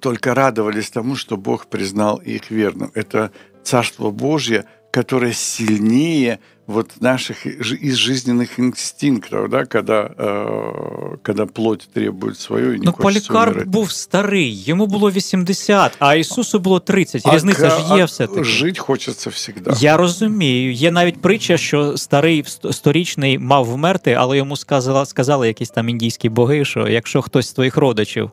только 0.00 0.34
радовались 0.34 0.90
тому, 0.90 1.14
что 1.14 1.36
Бог 1.36 1.68
признал 1.68 2.16
их 2.16 2.50
верным. 2.50 2.90
Это 2.94 3.30
Царство 3.62 4.10
Божье, 4.10 4.64
которое 4.90 5.32
сильнее 5.32 6.40
вот 6.70 6.90
наших 7.02 7.46
из 7.84 7.96
жизненных 7.96 8.58
инстинктов, 8.60 9.48
да, 9.50 9.64
когда, 9.64 10.10
э, 10.18 11.16
когда 11.22 11.46
плоть 11.46 11.88
требует 11.92 12.38
свое 12.38 12.74
и 12.74 12.78
не 12.78 12.84
Ну, 12.84 12.92
Полікарп 12.92 13.50
умирать. 13.52 13.68
був 13.68 13.90
старий, 13.92 14.62
йому 14.62 14.86
було 14.86 15.10
80, 15.10 15.96
а 15.98 16.14
Ісусу 16.14 16.58
було 16.58 16.80
30. 16.80 17.34
Різниця 17.34 17.60
ка- 17.60 17.70
ж 17.70 17.94
є 17.96 18.02
а 18.02 18.04
все-таки. 18.04 18.44
Жить 18.44 18.78
хочется 18.78 19.30
всегда. 19.30 19.74
Я 19.80 19.96
розумію. 19.96 20.72
Є 20.72 20.90
навіть 20.90 21.20
притча, 21.22 21.56
що 21.56 21.96
старий 21.96 22.44
сторічний 22.70 23.38
мав 23.38 23.64
вмерти, 23.64 24.12
але 24.12 24.36
йому 24.36 24.56
сказала, 24.56 25.06
сказали 25.06 25.46
якісь 25.46 25.70
там 25.70 25.88
індійські 25.88 26.28
боги, 26.28 26.64
що 26.64 26.88
якщо 26.88 27.22
хтось 27.22 27.48
з 27.48 27.52
твоїх 27.52 27.76
родичів 27.76 28.30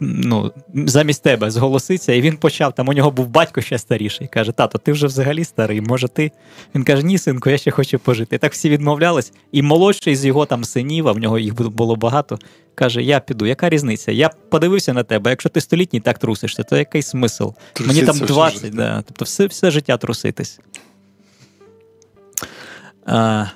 ну, 0.00 0.52
замість 0.74 1.22
тебе 1.22 1.50
зголоситься, 1.50 2.12
і 2.12 2.20
він 2.20 2.36
почав, 2.36 2.72
там 2.74 2.88
у 2.88 2.92
нього 2.92 3.10
був 3.10 3.28
батько 3.28 3.60
ще 3.60 3.78
старіший. 3.78 4.26
Каже, 4.26 4.52
тато, 4.52 4.78
ти 4.78 4.92
вже 4.92 5.06
взагалі 5.06 5.44
старий, 5.44 5.80
може 5.80 6.08
ти? 6.08 6.30
Він 6.74 6.84
каже, 6.84 7.02
ні, 7.02 7.18
синку, 7.18 7.50
я 7.50 7.58
ще 7.58 7.70
хочу 7.70 7.98
пожити. 7.98 8.36
І 8.36 8.38
так 8.38 8.52
всі 8.52 8.68
відмовлялись. 8.68 9.32
І 9.52 9.62
молодший 9.62 10.16
з 10.16 10.24
його 10.24 10.46
там 10.46 10.64
синів, 10.64 11.08
а 11.08 11.12
в 11.12 11.18
нього 11.18 11.38
їх 11.38 11.54
було- 11.54 11.96
багато, 11.96 12.38
каже: 12.74 13.02
Я 13.02 13.20
піду, 13.20 13.46
яка 13.46 13.68
різниця? 13.68 14.12
Я 14.12 14.30
подивився 14.50 14.92
на 14.92 15.02
тебе. 15.02 15.30
Якщо 15.30 15.48
ти 15.48 15.60
столітній 15.60 16.00
так 16.00 16.18
трусишся, 16.18 16.62
то 16.62 16.76
який 16.76 17.02
смисл? 17.02 17.48
Мені 17.86 18.02
там 18.02 18.18
20, 18.18 18.74
да. 18.74 19.02
тобто 19.06 19.24
все, 19.24 19.46
все 19.46 19.70
життя 19.70 19.96
труситись. 19.96 20.60
А, 23.06 23.46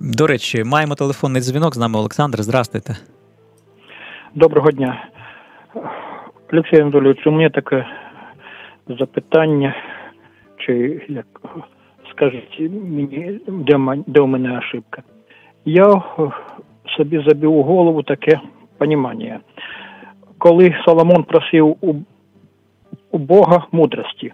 до 0.00 0.26
речі, 0.26 0.64
маємо 0.64 0.94
телефонний 0.94 1.42
дзвінок 1.42 1.74
з 1.74 1.78
нами 1.78 1.98
Олександр. 1.98 2.42
Здрастуйте. 2.42 2.96
Доброго 4.34 4.70
дня. 4.70 5.08
Олексій 6.52 6.80
Анатолійович, 6.80 7.26
у 7.26 7.30
мене 7.30 7.50
таке 7.50 7.86
запитання, 8.88 9.74
чи 10.56 11.02
як 11.08 11.26
скажіть 12.10 12.60
мені, 12.70 13.40
де, 13.48 14.02
де 14.06 14.20
у 14.20 14.26
мене 14.26 14.58
ошибка. 14.58 15.02
Я 15.64 15.92
е, 15.92 16.02
собі 16.96 17.24
забив 17.26 17.52
у 17.52 17.62
голову 17.62 18.02
таке 18.02 18.40
понімання. 18.78 19.40
Коли 20.38 20.74
Соломон 20.84 21.22
просив 21.22 21.76
у, 21.80 21.94
у 23.10 23.18
Бога 23.18 23.66
мудрості, 23.72 24.32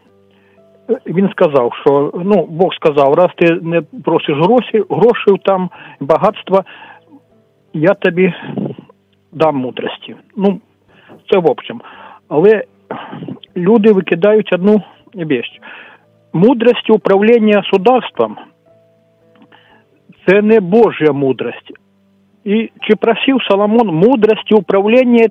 він 1.06 1.28
сказав, 1.30 1.73
що 1.80 2.12
ну, 2.25 2.47
Бог 2.47 2.75
сказав, 2.75 3.14
раз 3.14 3.28
ти 3.37 3.54
не 3.54 3.82
просиш 4.04 4.37
гроші, 4.37 4.85
грошей 4.90 5.40
там, 5.44 5.70
багатства, 6.00 6.64
я 7.73 7.94
тобі 7.94 8.35
дам 9.32 9.56
мудрості. 9.56 10.16
Ну, 10.37 10.61
це 11.31 11.38
в 11.38 11.50
общем. 11.50 11.81
Але 12.29 12.64
люди 13.57 13.93
викидають 13.93 14.52
одну 14.52 14.83
вещь. 15.14 15.61
Мудрість 16.33 16.90
управління 16.90 17.62
сударством 17.73 18.37
це 20.26 20.43
не 20.43 20.61
Божа 20.61 21.12
мудрість. 21.12 21.73
І 22.45 22.71
чи 22.81 22.97
просив 22.97 23.43
Соломон 23.43 23.88
мудрості 23.88 24.55
управління 24.55 25.29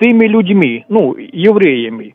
цими 0.00 0.28
людьми, 0.28 0.84
ну, 0.88 1.16
євреями? 1.32 2.12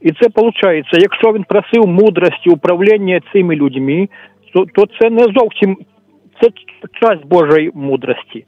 І 0.00 0.12
це 0.12 0.28
виходить, 0.34 0.86
якщо 0.92 1.32
він 1.32 1.44
просив 1.44 1.86
мудрості 1.86 2.50
управління 2.50 3.20
цими 3.32 3.56
людьми, 3.56 4.08
то, 4.54 4.66
то 4.74 4.86
це 5.00 5.10
не 5.10 5.22
зовсім 5.22 5.76
це 6.40 6.48
часть 7.00 7.26
Божої 7.26 7.70
мудрості. 7.74 8.44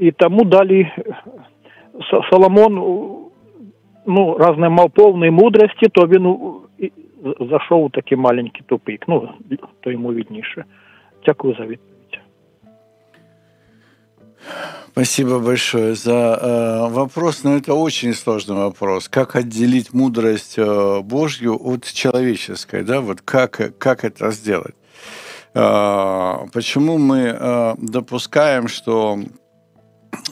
І 0.00 0.10
тому 0.10 0.44
далі 0.44 0.92
Соломон, 2.29 2.73
ну, 4.05 4.37
раз 4.37 4.57
не 4.57 4.69
мав 4.69 4.91
повної 4.91 5.31
мудрості, 5.31 5.87
то 5.91 6.07
він 6.07 6.25
у- 6.25 6.61
і 6.77 6.91
зайшов 7.49 7.83
у 7.83 7.89
такий 7.89 8.17
маленький 8.17 8.61
тупик. 8.65 9.05
Ну, 9.07 9.29
то 9.79 9.91
йому 9.91 10.13
відніше. 10.13 10.65
Дякую 11.25 11.55
за 11.55 11.63
відповідь. 11.65 12.19
Спасибо 14.91 15.39
большое 15.39 15.95
за 15.95 16.11
э, 16.11 16.89
вопрос, 16.89 17.43
но 17.43 17.51
это 17.51 17.73
очень 17.73 18.09
сложный 18.13 18.55
вопрос. 18.55 19.07
Как 19.07 19.35
отделить 19.35 19.93
мудрость 19.93 20.59
э, 20.59 21.01
Божью 21.01 21.57
от 21.63 21.85
человеческой, 21.93 22.83
да? 22.83 22.99
Вот 22.99 23.21
как 23.21 23.77
как 23.77 24.03
это 24.03 24.31
сделать? 24.31 24.75
Э, 25.55 26.47
почему 26.53 26.97
мы 26.97 27.19
э, 27.19 27.75
допускаем, 27.77 28.67
что 28.67 29.17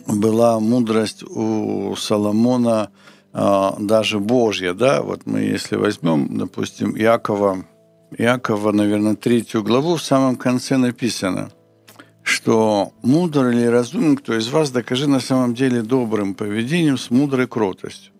была 0.07 0.61
мудрость 0.61 1.23
у 1.23 1.95
Соломона 1.97 2.91
э, 3.33 3.71
даже 3.79 4.19
Божья, 4.19 4.75
да? 4.75 5.03
Вот 5.03 5.27
мы, 5.27 5.41
если 5.41 5.77
возьмем, 5.77 6.39
допустим, 6.39 6.97
Иакова 6.97 7.65
Иакова, 8.17 8.73
наверное, 8.73 9.17
третью 9.17 9.63
главу, 9.63 9.97
в 9.97 10.03
самом 10.03 10.37
конце 10.37 10.77
написано, 10.77 11.51
что 12.23 12.93
мудр 13.03 13.49
или 13.49 13.65
разумен, 13.65 14.17
кто 14.17 14.37
из 14.37 14.49
вас, 14.49 14.71
докажи 14.71 15.09
на 15.09 15.21
самом 15.21 15.55
деле 15.55 15.83
добрым 15.83 16.35
поведением 16.35 16.97
с 16.97 17.11
мудрой 17.11 17.49
кротостью. 17.49 18.13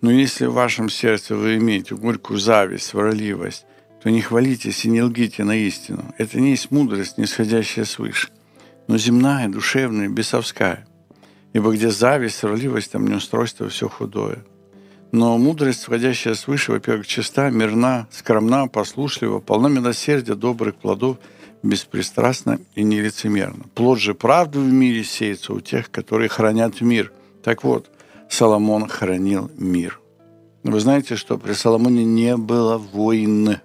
Но 0.00 0.10
если 0.10 0.46
в 0.46 0.54
вашем 0.54 0.88
сердце 0.88 1.36
вы 1.36 1.56
имеете 1.56 1.94
горькую 1.94 2.38
зависть, 2.38 2.86
сварливость, 2.86 3.66
то 4.02 4.10
не 4.10 4.20
хвалитесь 4.20 4.84
и 4.84 4.90
не 4.90 5.02
лгите 5.02 5.44
на 5.44 5.54
истину. 5.54 6.04
Это 6.16 6.40
не 6.40 6.50
есть 6.50 6.70
мудрость, 6.70 7.18
не 7.18 7.26
сходящая 7.26 7.84
свыше, 7.84 8.28
но 8.88 8.98
земная, 8.98 9.48
душевная, 9.48 10.08
бесовская. 10.08 10.86
Ибо 11.52 11.72
где 11.72 11.90
зависть, 11.90 12.36
сварливость, 12.36 12.92
там 12.92 13.06
неустройство, 13.06 13.68
все 13.68 13.88
худое. 13.88 14.44
Но 15.12 15.36
мудрость, 15.38 15.84
входящая 15.84 16.34
свыше, 16.34 16.72
во-первых, 16.72 17.06
чиста, 17.06 17.50
мирна, 17.50 18.06
скромна, 18.12 18.68
послушлива, 18.68 19.40
полна 19.40 19.68
милосердия, 19.68 20.34
добрых 20.34 20.76
плодов, 20.76 21.18
беспристрастна 21.62 22.60
и 22.76 22.84
нелицемерна. 22.84 23.64
Плод 23.74 23.98
же 23.98 24.14
правды 24.14 24.60
в 24.60 24.72
мире 24.72 25.02
сеется 25.02 25.52
у 25.52 25.60
тех, 25.60 25.90
которые 25.90 26.28
хранят 26.28 26.80
мир. 26.80 27.12
Так 27.42 27.64
вот, 27.64 27.90
Соломон 28.28 28.88
хранил 28.88 29.50
мир. 29.56 30.00
Вы 30.62 30.78
знаете, 30.78 31.16
что 31.16 31.38
при 31.38 31.52
Соломоне 31.52 32.04
не 32.04 32.36
было 32.36 32.78
войн. 32.78 33.56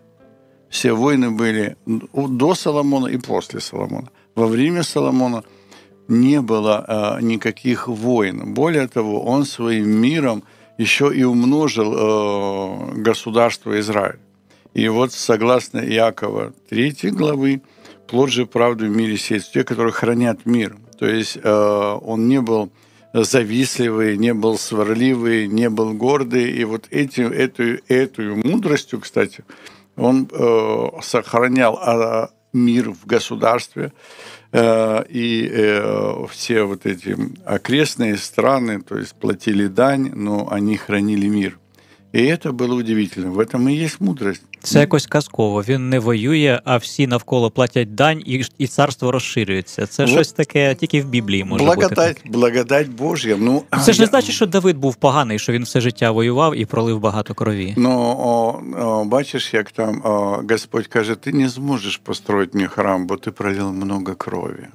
Все 0.70 0.94
войны 0.94 1.30
были 1.30 1.78
до 1.86 2.56
Соломона 2.56 3.08
и 3.08 3.18
после 3.18 3.60
Соломона. 3.60 4.10
Во 4.34 4.48
время 4.48 4.82
Соломона 4.82 5.44
не 6.08 6.42
было 6.42 6.86
э, 6.88 7.22
никаких 7.22 7.88
войн. 7.88 8.54
Более 8.54 8.88
того, 8.88 9.24
он 9.24 9.46
своим 9.46 9.90
миром– 9.90 10.44
еще 10.78 11.12
и 11.14 11.24
умножил 11.24 11.94
э, 11.94 12.94
государство 12.96 13.80
Израиль. 13.80 14.20
И 14.74 14.88
вот 14.90 15.14
согласно 15.14 15.80
Иакова 15.80 16.54
3 16.70 17.12
главы, 17.12 17.62
плод 18.08 18.30
же 18.30 18.46
правды 18.46 18.88
в 18.88 18.90
мире 18.90 19.18
сесть, 19.18 19.54
те, 19.54 19.64
которые 19.64 19.94
хранят 19.94 20.46
мир. 20.46 20.76
То 21.00 21.06
есть 21.06 21.38
э, 21.42 22.00
он 22.02 22.28
не 22.28 22.42
был 22.42 22.72
завистливый, 23.14 24.18
не 24.18 24.34
был 24.34 24.58
сварливый, 24.58 25.48
не 25.48 25.70
был 25.70 25.94
гордый. 25.94 26.52
И 26.52 26.64
вот 26.66 26.88
этим, 26.92 27.32
эту, 27.32 27.80
эту 27.88 28.36
мудростью, 28.36 29.00
кстати, 29.00 29.46
он 29.96 30.28
э, 30.30 30.88
сохранял 31.02 31.80
э, 31.82 32.28
мир 32.52 32.92
в 32.92 33.06
государстве, 33.06 33.94
и 35.10 35.50
э, 35.52 36.26
все 36.30 36.64
вот 36.64 36.86
эти 36.86 37.18
окрестные 37.46 38.18
страны, 38.18 38.82
то 38.82 38.98
есть 38.98 39.16
платили 39.16 39.68
дань, 39.68 40.12
но 40.14 40.48
они 40.52 40.78
хранили 40.78 41.28
мир. 41.28 41.60
І 42.16 42.38
це 42.44 42.52
було 42.52 42.76
удивительно. 42.76 43.32
В 43.32 43.40
этом 43.40 43.70
і 43.70 43.76
є 43.76 43.90
мудрость. 44.00 44.42
Це 44.60 44.80
якось 44.80 45.06
казково. 45.08 45.62
Він 45.62 45.90
не 45.90 46.00
воює, 46.00 46.60
а 46.66 46.78
всі 46.78 47.08
навколо 47.08 47.52
платять 47.52 47.96
дань, 47.96 48.22
і 48.26 48.46
і 48.58 48.68
царство 48.68 49.12
розширюється. 49.12 49.88
Це 49.88 50.04
вот. 50.04 50.12
щось 50.12 50.32
таке 50.32 50.76
тільки 50.76 51.02
в 51.02 51.06
Біблії 51.06 51.44
може 51.44 51.64
благодать, 51.64 52.18
бути. 52.26 52.38
Благодать 52.38 52.90
Божя. 52.90 53.36
Ну 53.40 53.64
це 53.86 53.94
ж 53.94 54.02
не 54.02 54.08
значить, 54.08 54.36
що 54.36 54.46
Давид 54.46 54.78
був 54.78 54.96
поганий, 54.96 55.40
що 55.40 55.52
він 55.52 55.64
все 55.64 55.82
життя 55.82 56.12
воював 56.12 56.56
і 56.56 56.66
пролив 56.66 57.00
багато 57.00 57.34
крові. 57.34 57.74
Ну 57.78 58.16
о, 58.20 58.62
о, 58.82 59.06
бачиш, 59.06 59.54
як 59.54 59.72
там 59.72 60.02
о, 60.04 60.42
Господь 60.50 60.88
каже: 60.88 61.16
ти 61.16 61.34
не 61.34 61.50
зможеш 61.50 61.98
построїти 61.98 62.58
мій 62.58 62.68
храм, 62.68 63.08
бо 63.08 63.18
ти 63.18 63.32
пролив 63.32 63.74
много 63.74 64.16
крові. 64.16 64.68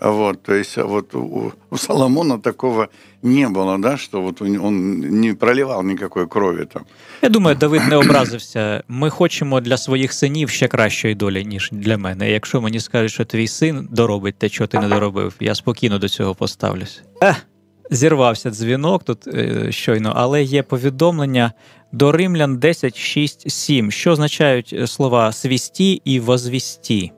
Вот, 0.00 0.42
то 0.42 0.54
есть 0.54 0.76
вот 0.76 1.14
у, 1.14 1.52
у 1.70 1.76
Соломона 1.76 2.38
такого 2.38 2.88
не 3.22 3.48
было, 3.48 3.78
да, 3.78 3.96
что 3.96 4.22
вот 4.22 4.42
он 4.42 5.00
не 5.00 5.34
проливав 5.34 5.84
никакой 5.84 6.26
крові 6.26 6.64
там. 6.64 6.82
Я 7.22 7.28
думаю, 7.28 7.56
Давид 7.56 7.82
не 7.88 7.96
образився. 7.96 8.82
Ми 8.88 9.10
хочемо 9.10 9.60
для 9.60 9.76
своїх 9.76 10.12
синів 10.12 10.50
ще 10.50 10.68
кращої 10.68 11.14
долі, 11.14 11.44
ніж 11.44 11.68
для 11.72 11.98
мене. 11.98 12.30
Якщо 12.30 12.60
мені 12.60 12.80
скажуть, 12.80 13.12
що 13.12 13.24
твій 13.24 13.48
син 13.48 13.88
доробить 13.90 14.38
те, 14.38 14.48
що 14.48 14.66
ти 14.66 14.78
не 14.78 14.88
доробив, 14.88 15.34
я 15.40 15.54
спокійно 15.54 15.98
до 15.98 16.08
цього 16.08 16.34
поставлюсь. 16.34 17.02
Ех, 17.22 17.46
зірвався 17.90 18.50
дзвінок 18.50 19.04
тут 19.04 19.26
е, 19.26 19.66
щойно, 19.72 20.12
але 20.16 20.42
є 20.42 20.62
повідомлення 20.62 21.52
до 21.92 22.12
римлян 22.12 22.58
10, 22.58 22.96
6, 22.96 23.50
7, 23.50 23.90
що 23.90 24.10
означають 24.10 24.74
слова 24.86 25.32
свісті 25.32 26.02
і 26.04 26.20
возвісті. 26.20 27.12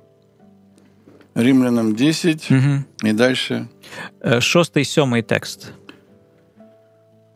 Римлянам 1.39 1.95
10 1.95 2.51
угу. 2.51 2.85
и 3.05 3.13
дальше. 3.13 3.69
Э, 4.21 4.41
шостый, 4.41 4.85
седьмой 4.85 5.23
текст. 5.23 5.73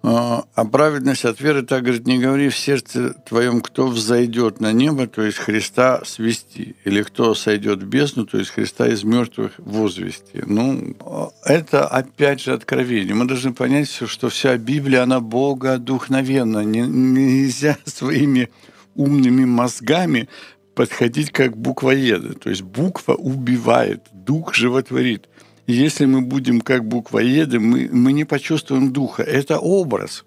А, 0.04 0.44
а 0.56 0.64
праведность 0.64 1.24
от 1.24 1.40
веры, 1.40 1.62
так 1.62 1.84
говорит, 1.84 2.04
не 2.04 2.18
говори 2.18 2.48
в 2.48 2.56
сердце 2.56 3.14
твоем, 3.24 3.60
кто 3.60 3.86
взойдет 3.86 4.60
на 4.60 4.72
небо, 4.72 5.06
то 5.06 5.22
есть 5.22 5.38
Христа 5.38 6.02
свести, 6.04 6.74
или 6.84 7.04
кто 7.04 7.36
сойдет 7.36 7.84
в 7.84 7.86
бездну, 7.86 8.26
то 8.26 8.38
есть 8.38 8.50
Христа 8.50 8.88
из 8.88 9.04
мертвых 9.04 9.52
возвести. 9.58 10.42
Ну, 10.44 10.96
это 11.44 11.86
опять 11.86 12.40
же 12.40 12.52
откровение. 12.52 13.14
Мы 13.14 13.26
должны 13.26 13.54
понять, 13.54 13.88
что 13.88 14.28
вся 14.28 14.56
Библия, 14.56 15.04
она 15.04 15.20
Бога 15.20 15.78
духновенна. 15.78 16.64
Нельзя 16.64 17.78
своими 17.84 18.50
умными 18.96 19.44
мозгами 19.44 20.28
подходить 20.74 21.30
как 21.30 21.56
буквоеды. 21.56 22.35
То 22.35 22.50
есть 22.50 22.62
буква 22.62 23.14
убивает, 23.14 24.06
дух 24.12 24.54
животворит. 24.54 25.28
И 25.66 25.72
если 25.72 26.06
мы 26.06 26.22
будем 26.22 26.61
как 26.61 26.85
буквоеды, 26.85 27.61
мы, 27.61 27.88
мы 27.92 28.12
не 28.12 28.24
почувствуем 28.24 28.92
духа. 28.92 29.22
Это 29.22 29.58
образ. 29.58 30.24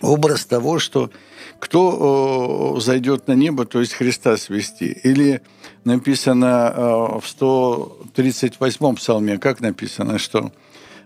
Образ 0.00 0.44
того, 0.44 0.78
что 0.78 1.10
кто 1.58 2.76
э, 2.76 2.80
зайдет 2.80 3.26
на 3.26 3.32
небо, 3.32 3.64
то 3.64 3.80
есть 3.80 3.94
Христа 3.94 4.36
свести. 4.36 4.86
Или 5.02 5.40
написано 5.84 6.72
э, 6.74 6.80
в 7.20 7.24
138-м 7.24 8.96
псалме, 8.96 9.38
как 9.38 9.60
написано, 9.60 10.18
что 10.18 10.52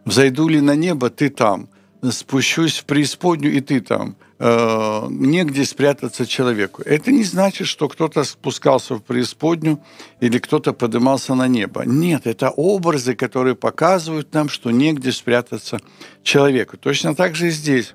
«Взойду 0.05 0.49
ли 0.49 0.61
на 0.61 0.75
небо, 0.75 1.11
ты 1.11 1.29
там, 1.29 1.69
спущусь 2.11 2.79
в 2.79 2.85
преисподнюю, 2.85 3.55
и 3.55 3.61
ты 3.61 3.81
там» 3.81 4.17
э, 4.39 5.07
негде 5.11 5.65
спрятаться 5.65 6.27
человеку. 6.27 6.83
Это 6.83 7.11
не 7.13 7.25
значит, 7.25 7.67
что 7.67 7.89
кто-то 7.89 8.25
спускался 8.25 8.95
в 8.95 9.03
преисподнюю 9.03 9.83
или 10.21 10.39
кто-то 10.39 10.73
поднимался 10.73 11.35
на 11.35 11.49
небо. 11.49 11.83
Нет, 11.85 12.27
это 12.27 12.51
образы, 12.51 13.15
которые 13.15 13.55
показывают 13.55 14.33
нам, 14.35 14.49
что 14.49 14.71
негде 14.71 15.13
спрятаться 15.13 15.81
человеку. 16.23 16.77
Точно 16.77 17.15
так 17.15 17.35
же 17.35 17.49
и 17.49 17.51
здесь. 17.51 17.95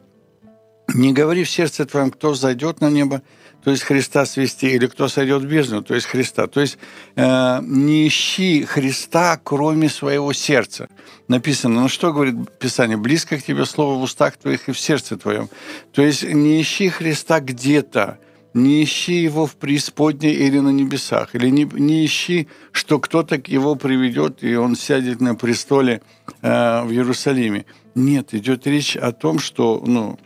Не 0.93 1.13
говори 1.13 1.43
в 1.43 1.49
сердце 1.49 1.85
твоем, 1.85 2.11
кто 2.11 2.33
зайдет 2.33 2.81
на 2.81 2.89
небо, 2.89 3.21
то 3.63 3.71
есть 3.71 3.83
Христа 3.83 4.25
свести, 4.25 4.67
или 4.67 4.87
кто 4.87 5.07
сойдет 5.07 5.43
в 5.43 5.47
бездну, 5.47 5.81
то 5.81 5.95
есть 5.95 6.07
Христа. 6.07 6.47
То 6.47 6.59
есть 6.59 6.77
э, 7.15 7.59
не 7.61 8.07
ищи 8.07 8.65
Христа, 8.65 9.39
кроме 9.41 9.87
своего 9.87 10.33
сердца. 10.33 10.89
Написано, 11.29 11.81
ну 11.83 11.87
что 11.87 12.11
говорит 12.11 12.35
Писание? 12.59 12.97
Близко 12.97 13.37
к 13.37 13.43
тебе 13.43 13.65
слово 13.65 13.97
в 13.97 14.01
устах 14.01 14.35
твоих 14.35 14.67
и 14.67 14.73
в 14.73 14.79
сердце 14.79 15.17
твоем. 15.17 15.49
То 15.93 16.01
есть 16.01 16.23
не 16.23 16.61
ищи 16.61 16.89
Христа 16.89 17.39
где-то, 17.39 18.19
не 18.53 18.83
ищи 18.83 19.13
его 19.13 19.45
в 19.45 19.55
преисподней 19.55 20.33
или 20.33 20.59
на 20.59 20.69
небесах, 20.69 21.33
или 21.33 21.49
не, 21.49 21.63
не 21.63 22.05
ищи, 22.05 22.49
что 22.73 22.99
кто-то 22.99 23.41
его 23.47 23.75
приведет, 23.75 24.43
и 24.43 24.55
он 24.55 24.75
сядет 24.75 25.21
на 25.21 25.35
престоле 25.35 26.01
э, 26.41 26.83
в 26.83 26.91
Иерусалиме. 26.91 27.65
Нет, 27.95 28.33
идет 28.33 28.67
речь 28.67 28.97
о 28.97 29.13
том, 29.13 29.39
что 29.39 29.81
ну, 29.85 30.19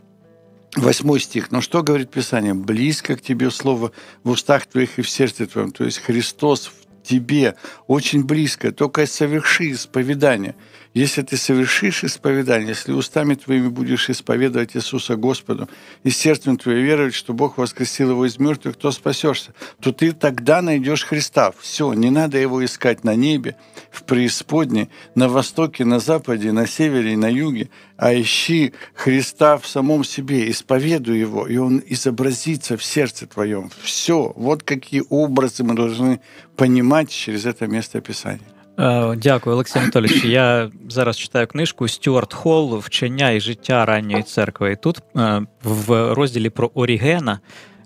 Восьмой 0.76 1.20
стих. 1.20 1.52
Но 1.52 1.62
что 1.62 1.82
говорит 1.82 2.12
Писание? 2.12 2.54
«Близко 2.54 3.16
к 3.16 3.22
тебе 3.22 3.50
слово 3.50 3.92
в 4.24 4.30
устах 4.30 4.66
твоих 4.68 5.00
и 5.00 5.02
в 5.02 5.10
сердце 5.10 5.48
твоем». 5.48 5.72
То 5.72 5.86
есть 5.86 6.00
Христос 6.00 6.68
в 6.68 7.08
тебе 7.08 7.56
очень 7.88 8.24
близко. 8.24 8.72
Только 8.72 9.08
соверши 9.08 9.72
исповедание– 9.72 10.56
если 10.94 11.22
ты 11.22 11.38
совершишь 11.38 12.04
исповедание, 12.04 12.70
если 12.70 12.92
устами 12.92 13.36
твоими 13.36 13.68
будешь 13.68 14.10
исповедовать 14.10 14.76
Иисуса 14.76 15.16
Господу 15.16 15.70
и 16.04 16.10
сердцем 16.10 16.58
твоим 16.58 16.84
веровать, 16.84 17.14
что 17.14 17.34
Бог 17.34 17.58
воскресил 17.58 18.12
его 18.12 18.26
из 18.26 18.40
мертвых, 18.40 18.76
то 18.76 18.92
спасешься, 18.92 19.54
то 19.80 19.92
ты 19.92 20.12
тогда 20.12 20.62
найдешь 20.62 21.06
Христа. 21.06 21.52
Все, 21.60 21.94
не 21.94 22.10
надо 22.10 22.38
его 22.38 22.64
искать 22.64 23.04
на 23.04 23.16
небе, 23.16 23.56
в 23.92 24.04
преисподней, 24.04 24.90
на 25.16 25.30
востоке, 25.30 25.86
на 25.86 26.00
западе, 26.00 26.52
на 26.52 26.68
севере 26.68 27.14
и 27.14 27.18
на 27.18 27.30
юге, 27.30 27.70
а 27.98 28.14
ищи 28.14 28.74
Христа 28.94 29.58
в 29.58 29.68
самом 29.68 30.04
себе, 30.04 30.50
исповедуй 30.50 31.20
его, 31.20 31.48
и 31.48 31.58
он 31.58 31.82
изобразится 31.86 32.78
в 32.78 32.84
сердце 32.84 33.28
твоем. 33.28 33.72
Все, 33.82 34.34
вот 34.36 34.64
какие 34.64 35.04
образы 35.10 35.64
мы 35.64 35.76
должны 35.76 36.22
понимать 36.56 37.10
через 37.10 37.46
это 37.46 37.68
место 37.68 38.02
Писания. 38.02 38.57
Е, 38.80 39.16
дякую, 39.16 39.54
Олексій 39.54 39.80
Анатолійович. 39.80 40.26
Я 40.26 40.70
зараз 40.90 41.18
читаю 41.18 41.48
книжку 41.48 41.88
Стюарт 41.88 42.34
Холл 42.34 42.78
Вчення 42.78 43.32
і 43.32 43.40
життя 43.40 43.86
ранньої 43.86 44.24
церкви. 44.24 44.72
І 44.72 44.76
тут 44.76 44.98
е, 45.18 45.42
в 45.64 46.14
розділі 46.14 46.50
про 46.50 46.72
Орігена 46.74 47.40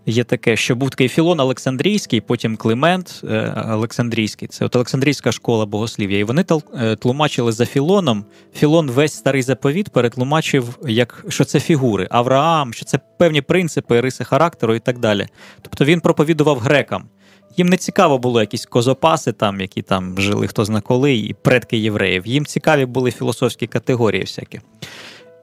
є 0.06 0.24
таке, 0.24 0.56
що 0.56 0.76
був 0.76 0.90
такий 0.90 1.08
Філон 1.08 1.40
Олександрійський, 1.40 2.22
потім 2.22 2.58
Климент 2.58 3.22
е, 3.24 3.66
Олександрійський. 3.70 4.48
Це 4.48 4.66
от 4.66 4.76
Олександрійська 4.76 5.32
школа 5.32 5.66
богослів'я. 5.66 6.20
І 6.20 6.24
вони 6.24 6.46
тлумачили 7.00 7.52
за 7.52 7.66
Філоном. 7.66 8.26
Філон 8.56 8.92
весь 8.92 9.14
старий 9.14 9.42
заповіт 9.42 9.90
перетлумачив, 9.90 10.80
як 10.88 11.26
що 11.30 11.46
це 11.46 11.60
фігури, 11.60 12.08
Авраам, 12.12 12.74
що 12.74 12.86
це 12.86 13.00
певні 13.18 13.42
принципи, 13.42 14.02
риси 14.02 14.24
характеру 14.24 14.76
і 14.76 14.80
так 14.80 15.00
далі. 15.00 15.28
Тобто 15.62 15.86
він 15.86 16.00
проповідував 16.00 16.60
грекам. 16.60 17.04
Їм 17.58 17.68
не 17.68 17.78
цікаво 17.78 18.18
було 18.18 18.42
якісь 18.42 18.66
козопаси, 18.66 19.32
там, 19.32 19.62
які 19.62 19.82
там 19.82 20.16
жили 20.18 20.48
хто 20.48 20.66
зна 20.66 20.82
коли, 20.82 21.16
і 21.16 21.36
предки 21.42 21.78
євреїв. 21.78 22.28
Їм 22.28 22.46
цікаві 22.46 22.86
були 22.86 23.12
філософські 23.12 23.68
категорії 23.68 24.22
всякі. 24.22 24.60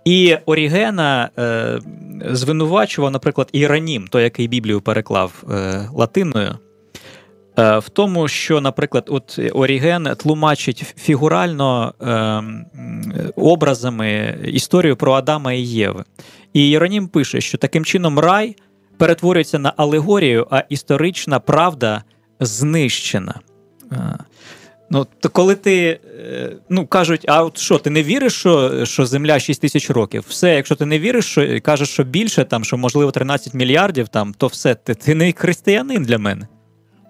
І 0.04 0.36
Орігена 0.46 1.30
е, 1.38 1.80
звинувачував, 2.30 3.10
наприклад, 3.10 3.48
Іранім, 3.52 4.06
той, 4.08 4.22
який 4.22 4.48
Біблію 4.48 4.80
переклав 4.80 5.44
е, 5.50 5.88
латиною, 5.94 6.54
е, 7.58 7.78
в 7.78 7.88
тому, 7.88 8.28
що, 8.28 8.60
наприклад, 8.60 9.04
от 9.08 9.38
Оріген 9.52 10.08
тлумачить 10.16 10.94
фігурально 10.96 11.94
е, 12.02 12.42
образами 13.36 14.38
історію 14.44 14.96
про 14.96 15.12
Адама 15.12 15.52
і 15.52 15.60
Єви. 15.60 16.04
І 16.52 16.70
Іронім 16.70 17.08
пише, 17.08 17.40
що 17.40 17.58
таким 17.58 17.84
чином 17.84 18.18
рай 18.18 18.56
перетворюється 18.97 19.59
на 19.59 19.73
алегорію, 19.77 20.47
а 20.51 20.63
історична 20.69 21.39
правда 21.39 22.03
знищена. 22.39 23.39
Ну, 24.89 25.07
то 25.19 25.29
коли 25.29 25.55
ти 25.55 25.99
е, 26.19 26.51
ну 26.69 26.87
кажуть, 26.87 27.25
а 27.27 27.43
от 27.43 27.57
що, 27.57 27.77
ти 27.77 27.89
не 27.89 28.03
віриш, 28.03 28.33
що 28.33 28.85
що 28.85 29.05
Земля 29.05 29.39
6 29.39 29.61
тисяч 29.61 29.89
років? 29.89 30.25
Все, 30.29 30.55
якщо 30.55 30.75
ти 30.75 30.85
не 30.85 30.99
віриш, 30.99 31.25
що 31.25 31.61
кажеш, 31.61 31.89
що 31.89 32.03
більше, 32.03 32.43
там, 32.43 32.63
що 32.63 32.77
можливо 32.77 33.11
13 33.11 33.53
мільярдів, 33.53 34.07
там, 34.07 34.33
то 34.37 34.47
все, 34.47 34.75
ти, 34.75 34.95
ти 34.95 35.15
не 35.15 35.31
християнин 35.31 36.03
для 36.03 36.17
мене. 36.17 36.47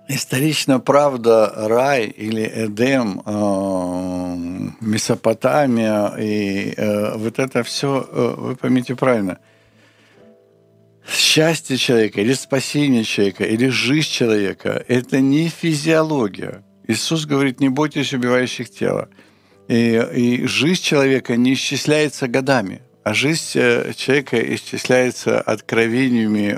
Историчная 0.10 0.80
правда, 0.80 1.54
рай 1.56 2.14
или 2.20 2.42
Эдем, 2.42 3.22
э, 3.26 4.72
Месопотамия, 4.82 6.14
и 6.20 6.74
э, 6.76 7.18
вот 7.18 7.40
это 7.40 7.64
все, 7.64 8.06
э, 8.12 8.36
вы 8.38 8.56
поймите 8.56 8.96
правильно, 8.96 9.38
Счастье 11.11 11.77
человека 11.77 12.21
или 12.21 12.33
спасение 12.33 13.05
человека 13.05 13.45
или 13.45 13.69
жизнь 13.69 14.09
человека– 14.09 14.85
это 14.89 15.21
не 15.21 15.49
физиология. 15.49 16.65
Иисус 16.87 17.27
говорит, 17.27 17.61
не 17.61 17.69
бойтесь 17.69 18.13
убивающих 18.13 18.71
тела. 18.71 19.09
И, 19.69 20.03
и 20.15 20.47
жизнь 20.47 20.83
человека 20.83 21.37
не 21.37 21.55
исчисляется 21.55 22.29
годами, 22.29 22.83
а 23.05 23.15
жизнь 23.15 23.53
человека 23.53 24.55
исчисляется 24.55 25.41
откровениями, 25.41 26.51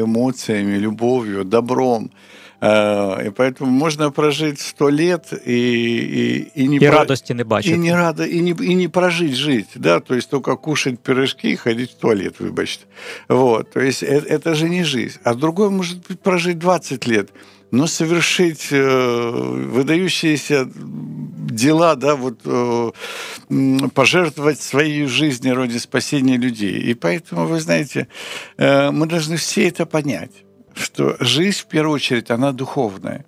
эмоциями, 0.00 0.76
любовью, 0.76 1.44
добром– 1.44 2.12
и 2.62 3.30
поэтому 3.34 3.72
можно 3.72 4.12
прожить 4.12 4.60
сто 4.60 4.88
лет 4.88 5.32
и, 5.44 6.48
и, 6.54 6.62
и 6.62 6.68
не 6.68 6.76
и 6.76 6.78
про... 6.78 6.98
радости 6.98 7.32
не 7.32 7.42
бачить. 7.42 7.72
И 7.72 7.76
не, 7.76 7.92
рада, 7.92 8.24
и, 8.24 8.38
не, 8.38 8.52
и 8.52 8.74
не 8.74 8.86
прожить 8.86 9.34
жить, 9.34 9.70
да, 9.74 9.98
то 9.98 10.14
есть 10.14 10.30
только 10.30 10.54
кушать 10.54 11.00
пирожки 11.00 11.50
и 11.50 11.56
ходить 11.56 11.90
в 11.90 11.96
туалет, 11.96 12.36
выбачьте. 12.38 12.84
Вот, 13.28 13.72
то 13.72 13.80
есть 13.80 14.04
это, 14.04 14.28
это 14.28 14.54
же 14.54 14.68
не 14.68 14.84
жизнь. 14.84 15.18
А 15.24 15.34
другой 15.34 15.70
может 15.70 16.06
быть 16.06 16.20
прожить 16.20 16.60
20 16.60 17.04
лет, 17.06 17.30
но 17.72 17.88
совершить 17.88 18.68
э, 18.70 19.30
выдающиеся 19.30 20.68
дела, 20.74 21.96
да, 21.96 22.14
вот 22.14 22.40
э, 22.44 22.90
пожертвовать 23.92 24.60
своей 24.60 25.06
жизнью 25.06 25.56
ради 25.56 25.78
спасения 25.78 26.36
людей. 26.36 26.78
И 26.78 26.94
поэтому, 26.94 27.46
вы 27.46 27.58
знаете, 27.58 28.06
э, 28.56 28.92
мы 28.92 29.06
должны 29.06 29.36
все 29.36 29.66
это 29.66 29.84
понять 29.84 30.30
что 30.74 31.16
жизнь, 31.20 31.60
в 31.60 31.66
первую 31.66 31.94
очередь, 31.94 32.30
она 32.30 32.52
духовная. 32.52 33.24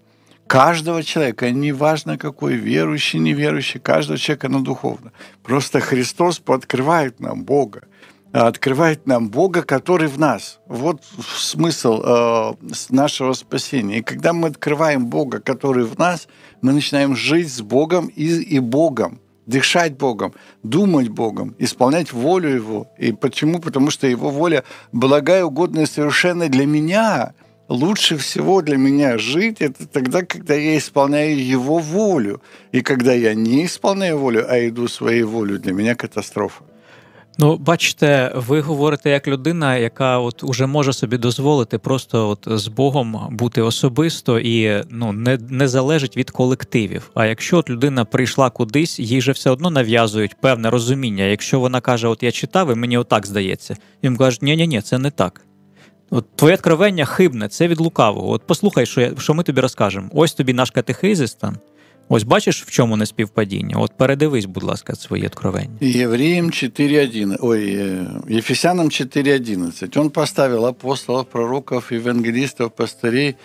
Каждого 0.47 1.03
человека, 1.03 1.51
неважно 1.51 2.19
какой, 2.19 2.55
верующий, 2.55 3.19
неверующий, 3.19 3.81
каждого 3.81 4.19
человека 4.19 4.49
она 4.49 4.61
духовна. 4.61 5.13
Просто 5.43 5.81
Христос 5.81 6.39
подкрывает 6.39 7.19
нам 7.19 7.45
Бога, 7.45 7.85
открывает 8.33 9.07
нам 9.07 9.31
Бога, 9.31 9.63
который 9.63 10.09
в 10.09 10.19
нас. 10.19 10.61
Вот 10.67 11.03
смысл 11.37 12.03
э, 12.05 12.53
нашего 12.91 13.33
спасения. 13.33 13.99
И 13.99 14.03
когда 14.03 14.33
мы 14.33 14.49
открываем 14.49 15.07
Бога, 15.07 15.41
который 15.41 15.85
в 15.85 15.99
нас, 15.99 16.29
мы 16.61 16.73
начинаем 16.73 17.17
жить 17.17 17.53
с 17.53 17.63
Богом 17.63 18.09
и, 18.09 18.27
и 18.27 18.59
Богом 18.59 19.21
дышать 19.47 19.97
Богом, 19.97 20.35
думать 20.63 21.09
Богом, 21.09 21.55
исполнять 21.59 22.13
волю 22.13 22.49
Его. 22.51 22.89
И 22.99 23.13
почему? 23.13 23.61
Потому 23.61 23.91
что 23.91 24.07
Его 24.07 24.31
воля 24.31 24.65
благая, 24.93 25.45
угодная 25.45 25.87
совершенно 25.87 26.49
для 26.49 26.67
меня. 26.67 27.35
Лучше 27.69 28.19
всего 28.19 28.61
для 28.61 28.77
меня 28.77 29.17
жить 29.17 29.61
это 29.61 29.87
тогда, 29.87 30.23
когда 30.23 30.55
я 30.55 30.77
исполняю 30.77 31.43
Его 31.43 31.79
волю. 31.79 32.43
И 32.73 32.83
когда 32.83 33.13
я 33.15 33.35
не 33.35 33.65
исполняю 33.65 34.19
волю, 34.19 34.47
а 34.49 34.59
иду 34.69 34.89
своей 34.89 35.23
волю, 35.23 35.59
для 35.59 35.73
меня 35.73 35.95
катастрофа. 35.95 36.65
Ну, 37.39 37.57
бачите, 37.57 38.33
ви 38.35 38.61
говорите 38.61 39.11
як 39.11 39.29
людина, 39.29 39.77
яка 39.77 40.19
от 40.19 40.45
уже 40.45 40.67
може 40.67 40.93
собі 40.93 41.19
дозволити 41.19 41.79
просто 41.79 42.29
от 42.29 42.59
з 42.59 42.69
Богом 42.69 43.29
бути 43.31 43.63
особисто 43.63 44.39
і 44.39 44.85
ну 44.91 45.13
не 45.13 45.39
не 45.49 45.69
залежить 45.69 46.17
від 46.17 46.31
колективів. 46.31 47.11
А 47.15 47.27
якщо 47.27 47.59
от 47.59 47.71
людина 47.71 48.05
прийшла 48.05 48.51
кудись, 48.51 48.99
їй 48.99 49.21
же 49.21 49.33
все 49.33 49.51
одно 49.51 49.71
нав'язують 49.71 50.41
певне 50.41 50.71
розуміння. 50.71 51.25
Якщо 51.25 51.61
вона 51.61 51.81
каже, 51.81 52.09
от 52.09 52.23
я 52.23 52.33
читав, 52.33 52.73
і 52.73 52.75
мені 52.75 52.99
отак 52.99 53.27
здається, 53.27 53.77
їм 54.03 54.17
кажуть, 54.17 54.43
ні 54.43 54.57
ні 54.57 54.67
ні 54.67 54.81
це 54.81 54.99
не 54.99 55.11
так. 55.11 55.41
От 56.11 56.37
Твоє 56.37 56.55
откровення 56.55 57.05
хибне, 57.05 57.49
це 57.49 57.69
від 57.69 57.81
лукавого. 57.81 58.31
От 58.31 58.43
послухай, 58.47 58.87
що 58.87 59.01
я, 59.01 59.13
що 59.19 59.35
ми 59.35 59.43
тобі 59.43 59.61
розкажемо. 59.61 60.09
Ось 60.13 60.35
тобі 60.35 60.53
наш 60.53 60.71
катехизис 60.71 61.35
там. 61.35 61.57
Ось 62.12 62.24
бачиш, 62.24 62.64
в 62.64 62.72
чому 62.72 62.98
неспівпадіння? 62.98 63.78
От 63.78 63.92
передивись, 63.98 64.46
будь 64.46 64.64
ласка, 64.64 64.96
свої 64.96 65.28
откровення. 65.28 65.78
Євреям 65.82 66.46
4.1, 66.46 67.38
ой, 67.40 67.80
Ефесянам 68.38 68.88
4.11. 68.88 70.00
Он 70.00 70.10
поставил 70.10 70.66
апостолов, 70.66 71.26
пророков, 71.26 71.92
евангелистов, 71.92 72.72
пастырей, 72.72 73.36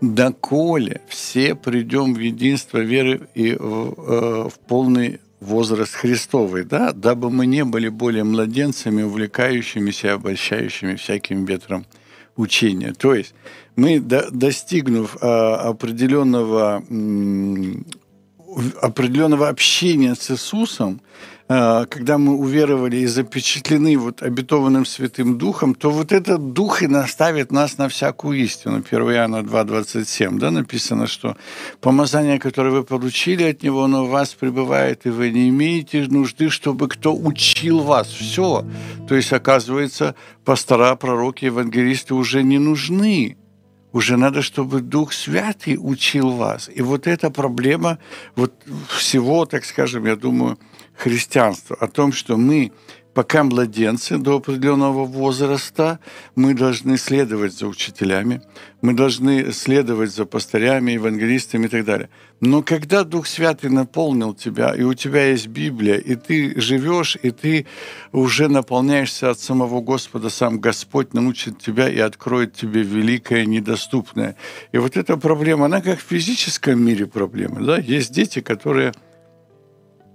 доколе 0.00 1.00
все 1.08 1.54
придем 1.54 2.14
в 2.14 2.18
единство 2.18 2.78
веры 2.78 3.20
и 3.34 3.54
в, 3.54 3.94
э, 3.98 4.48
в 4.48 4.58
полный 4.68 5.18
возраст 5.40 5.94
Христовый, 5.94 6.64
да, 6.64 6.92
дабы 6.92 7.30
мы 7.30 7.46
не 7.46 7.64
были 7.64 7.88
более 7.88 8.24
младенцами, 8.24 9.02
увлекающимися, 9.02 10.14
обольщающими 10.14 10.94
всяким 10.94 11.46
ветром 11.46 11.86
учения. 12.36 12.92
То 12.92 13.14
есть 13.14 13.34
мы, 13.76 14.00
достигнув 14.00 15.16
а, 15.20 15.70
определенного 15.70 16.82
определенного 18.81 19.49
общения 19.49 20.15
с 20.15 20.31
Иисусом, 20.31 21.01
э, 21.49 21.85
когда 21.89 22.17
мы 22.17 22.35
уверовали 22.37 22.97
и 22.97 23.05
запечатлены 23.05 23.97
вот 23.97 24.23
обетованным 24.23 24.85
Святым 24.85 25.37
Духом, 25.37 25.75
то 25.75 25.91
вот 25.91 26.11
этот 26.11 26.53
Дух 26.53 26.81
и 26.81 26.87
наставит 26.87 27.51
нас 27.51 27.77
на 27.77 27.87
всякую 27.87 28.39
истину. 28.39 28.83
1 28.89 29.11
Иоанна 29.11 29.43
2,27, 29.43 30.39
да, 30.39 30.51
написано, 30.51 31.07
что 31.07 31.35
помазание, 31.81 32.39
которое 32.39 32.71
вы 32.71 32.83
получили 32.83 33.43
от 33.43 33.63
Него, 33.63 33.83
оно 33.83 34.05
в 34.05 34.09
вас 34.09 34.33
пребывает, 34.33 35.05
и 35.05 35.09
вы 35.09 35.31
не 35.31 35.49
имеете 35.49 36.07
нужды, 36.07 36.49
чтобы 36.49 36.87
кто 36.87 37.15
учил 37.15 37.79
вас. 37.79 38.07
Все. 38.07 38.65
То 39.07 39.15
есть, 39.15 39.33
оказывается, 39.33 40.15
пастора, 40.43 40.95
пророки, 40.95 41.45
евангелисты 41.45 42.13
уже 42.13 42.43
не 42.43 42.59
нужны 42.59 43.37
уже 43.95 44.17
надо, 44.17 44.41
чтобы 44.41 44.81
Дух 44.81 45.13
Святый 45.13 45.77
учил 45.79 46.31
вас. 46.31 46.69
И 46.75 46.81
вот 46.81 47.07
эта 47.07 47.29
проблема 47.29 47.97
вот 48.35 48.51
всего, 48.89 49.45
так 49.45 49.63
скажем, 49.63 50.05
я 50.05 50.17
думаю, 50.17 50.59
христианства, 50.97 51.77
о 51.79 51.87
том, 51.87 52.11
что 52.11 52.35
мы 52.35 52.73
пока 53.15 53.45
младенцы 53.45 54.17
до 54.17 54.35
определенного 54.35 55.05
возраста, 55.05 55.99
мы 56.35 56.53
должны 56.53 56.97
следовать 56.97 57.53
за 57.57 57.67
учителями, 57.67 58.41
мы 58.81 58.93
должны 58.93 59.53
следовать 59.53 60.13
за 60.13 60.25
пастырями, 60.25 60.91
евангелистами 60.91 61.65
и 61.65 61.69
так 61.69 61.85
далее. 61.85 62.09
Но 62.41 62.61
когда 62.61 63.05
Дух 63.05 63.25
Святый 63.27 63.69
наполнил 63.69 64.33
тебя, 64.33 64.75
и 64.75 64.83
у 64.83 64.93
тебя 64.93 65.27
есть 65.29 65.47
Библия, 65.47 65.95
и 65.95 66.15
ты 66.15 66.59
живешь, 66.59 67.17
и 67.23 67.31
ты 67.31 67.65
уже 68.11 68.49
наполняешься 68.49 69.29
от 69.29 69.39
самого 69.39 69.79
Господа, 69.79 70.29
сам 70.29 70.59
Господь 70.59 71.13
научит 71.13 71.57
тебя 71.57 71.87
и 71.87 71.99
откроет 71.99 72.53
тебе 72.53 72.83
великое, 72.83 73.45
недоступное. 73.45 74.35
И 74.73 74.77
вот 74.77 74.97
эта 74.97 75.15
проблема, 75.15 75.65
она 75.65 75.79
как 75.79 75.99
в 75.99 76.03
физическом 76.03 76.83
мире 76.83 77.07
проблема. 77.07 77.61
Да? 77.61 77.77
Есть 77.77 78.11
дети, 78.11 78.41
которые 78.41 78.91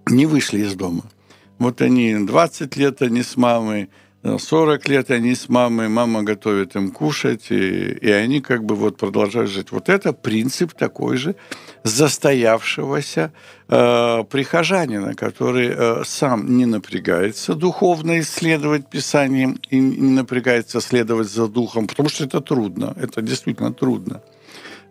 не 0.06 0.26
вышли 0.26 0.60
из 0.60 0.74
дома– 0.74 1.04
вот 1.60 1.82
они 1.82 2.14
20 2.14 2.76
лет 2.76 3.02
они 3.02 3.22
с 3.22 3.36
мамой, 3.36 3.90
40 4.22 4.88
лет 4.88 5.10
они 5.10 5.34
с 5.34 5.48
мамой, 5.48 5.88
мама 5.88 6.22
готовит 6.22 6.74
им 6.74 6.90
кушать, 6.90 7.50
и, 7.50 7.92
и 7.92 8.10
они 8.10 8.40
как 8.40 8.64
бы 8.64 8.74
вот 8.74 8.96
продолжают 8.96 9.50
жить. 9.50 9.70
Вот 9.70 9.88
это 9.88 10.12
принцип 10.12 10.72
такой 10.72 11.16
же 11.16 11.36
застоявшегося 11.84 13.32
э, 13.68 14.24
прихожанина, 14.30 15.14
который 15.14 15.68
э, 15.68 16.02
сам 16.04 16.56
не 16.56 16.64
напрягается 16.66 17.54
духовно 17.54 18.20
исследовать 18.20 18.88
Писание 18.88 19.54
и 19.68 19.78
не 19.78 20.10
напрягается 20.12 20.80
следовать 20.80 21.28
за 21.28 21.46
духом, 21.46 21.86
потому 21.86 22.08
что 22.08 22.24
это 22.24 22.40
трудно, 22.40 22.94
это 23.00 23.20
действительно 23.20 23.72
трудно. 23.72 24.22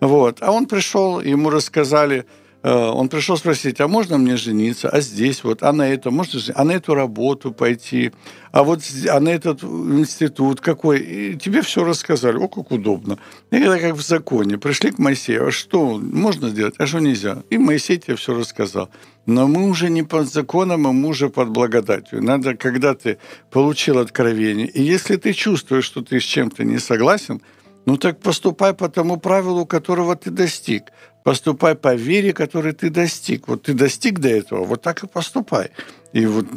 Вот. 0.01 0.37
А 0.41 0.51
он 0.51 0.65
пришел, 0.67 1.19
ему 1.19 1.49
рассказали, 1.49 2.25
Э, 2.25 2.48
он 2.61 3.07
пришел 3.07 3.37
спросить, 3.37 3.79
а 3.79 3.87
можно 3.87 4.17
мне 4.17 4.35
жениться, 4.35 4.89
а 4.89 4.99
здесь 4.99 5.43
вот, 5.43 5.63
а 5.63 5.71
на 5.71 5.87
это 5.87 6.11
можно 6.11 6.39
а 6.55 6.63
на 6.65 6.73
эту 6.73 6.93
работу 6.93 7.51
пойти, 7.53 8.11
а 8.51 8.63
вот 8.63 8.81
а 9.09 9.19
на 9.19 9.29
этот 9.29 9.63
институт 9.63 10.59
какой. 10.59 10.99
И 10.99 11.37
тебе 11.37 11.61
все 11.61 11.83
рассказали, 11.85 12.37
о, 12.37 12.47
как 12.47 12.71
удобно. 12.71 13.17
И 13.51 13.55
это 13.55 13.79
как 13.79 13.95
в 13.95 14.01
законе. 14.01 14.57
Пришли 14.57 14.91
к 14.91 14.99
Моисею, 14.99 15.47
а 15.47 15.51
что 15.51 15.97
можно 15.97 16.49
сделать, 16.49 16.75
а 16.77 16.85
что 16.85 16.99
нельзя? 16.99 17.43
И 17.49 17.57
Моисей 17.57 17.97
тебе 17.97 18.17
все 18.17 18.33
рассказал. 18.33 18.89
Но 19.25 19.47
мы 19.47 19.69
уже 19.69 19.89
не 19.89 20.03
под 20.03 20.31
законом, 20.31 20.87
а 20.87 20.91
мы 20.91 21.09
уже 21.09 21.29
под 21.29 21.49
благодатью. 21.49 22.21
Надо, 22.23 22.55
когда 22.55 22.93
ты 22.93 23.19
получил 23.51 23.99
откровение, 23.99 24.67
и 24.67 24.81
если 24.81 25.15
ты 25.15 25.33
чувствуешь, 25.33 25.85
что 25.85 26.01
ты 26.01 26.19
с 26.19 26.23
чем-то 26.23 26.63
не 26.63 26.79
согласен, 26.79 27.41
ну 27.85 27.97
так 27.97 28.19
поступай 28.19 28.73
по 28.73 28.89
тому 28.89 29.17
правилу, 29.17 29.65
которого 29.65 30.15
ты 30.15 30.29
достиг. 30.29 30.83
Поступай 31.23 31.75
по 31.75 31.95
вере, 31.95 32.33
которой 32.33 32.73
ты 32.73 32.89
достиг. 32.89 33.47
Вот 33.47 33.63
ты 33.63 33.73
достиг 33.73 34.19
до 34.19 34.29
этого, 34.29 34.63
вот 34.65 34.81
так 34.81 35.03
и 35.03 35.07
поступай. 35.07 35.71
И 36.13 36.25
вот 36.25 36.47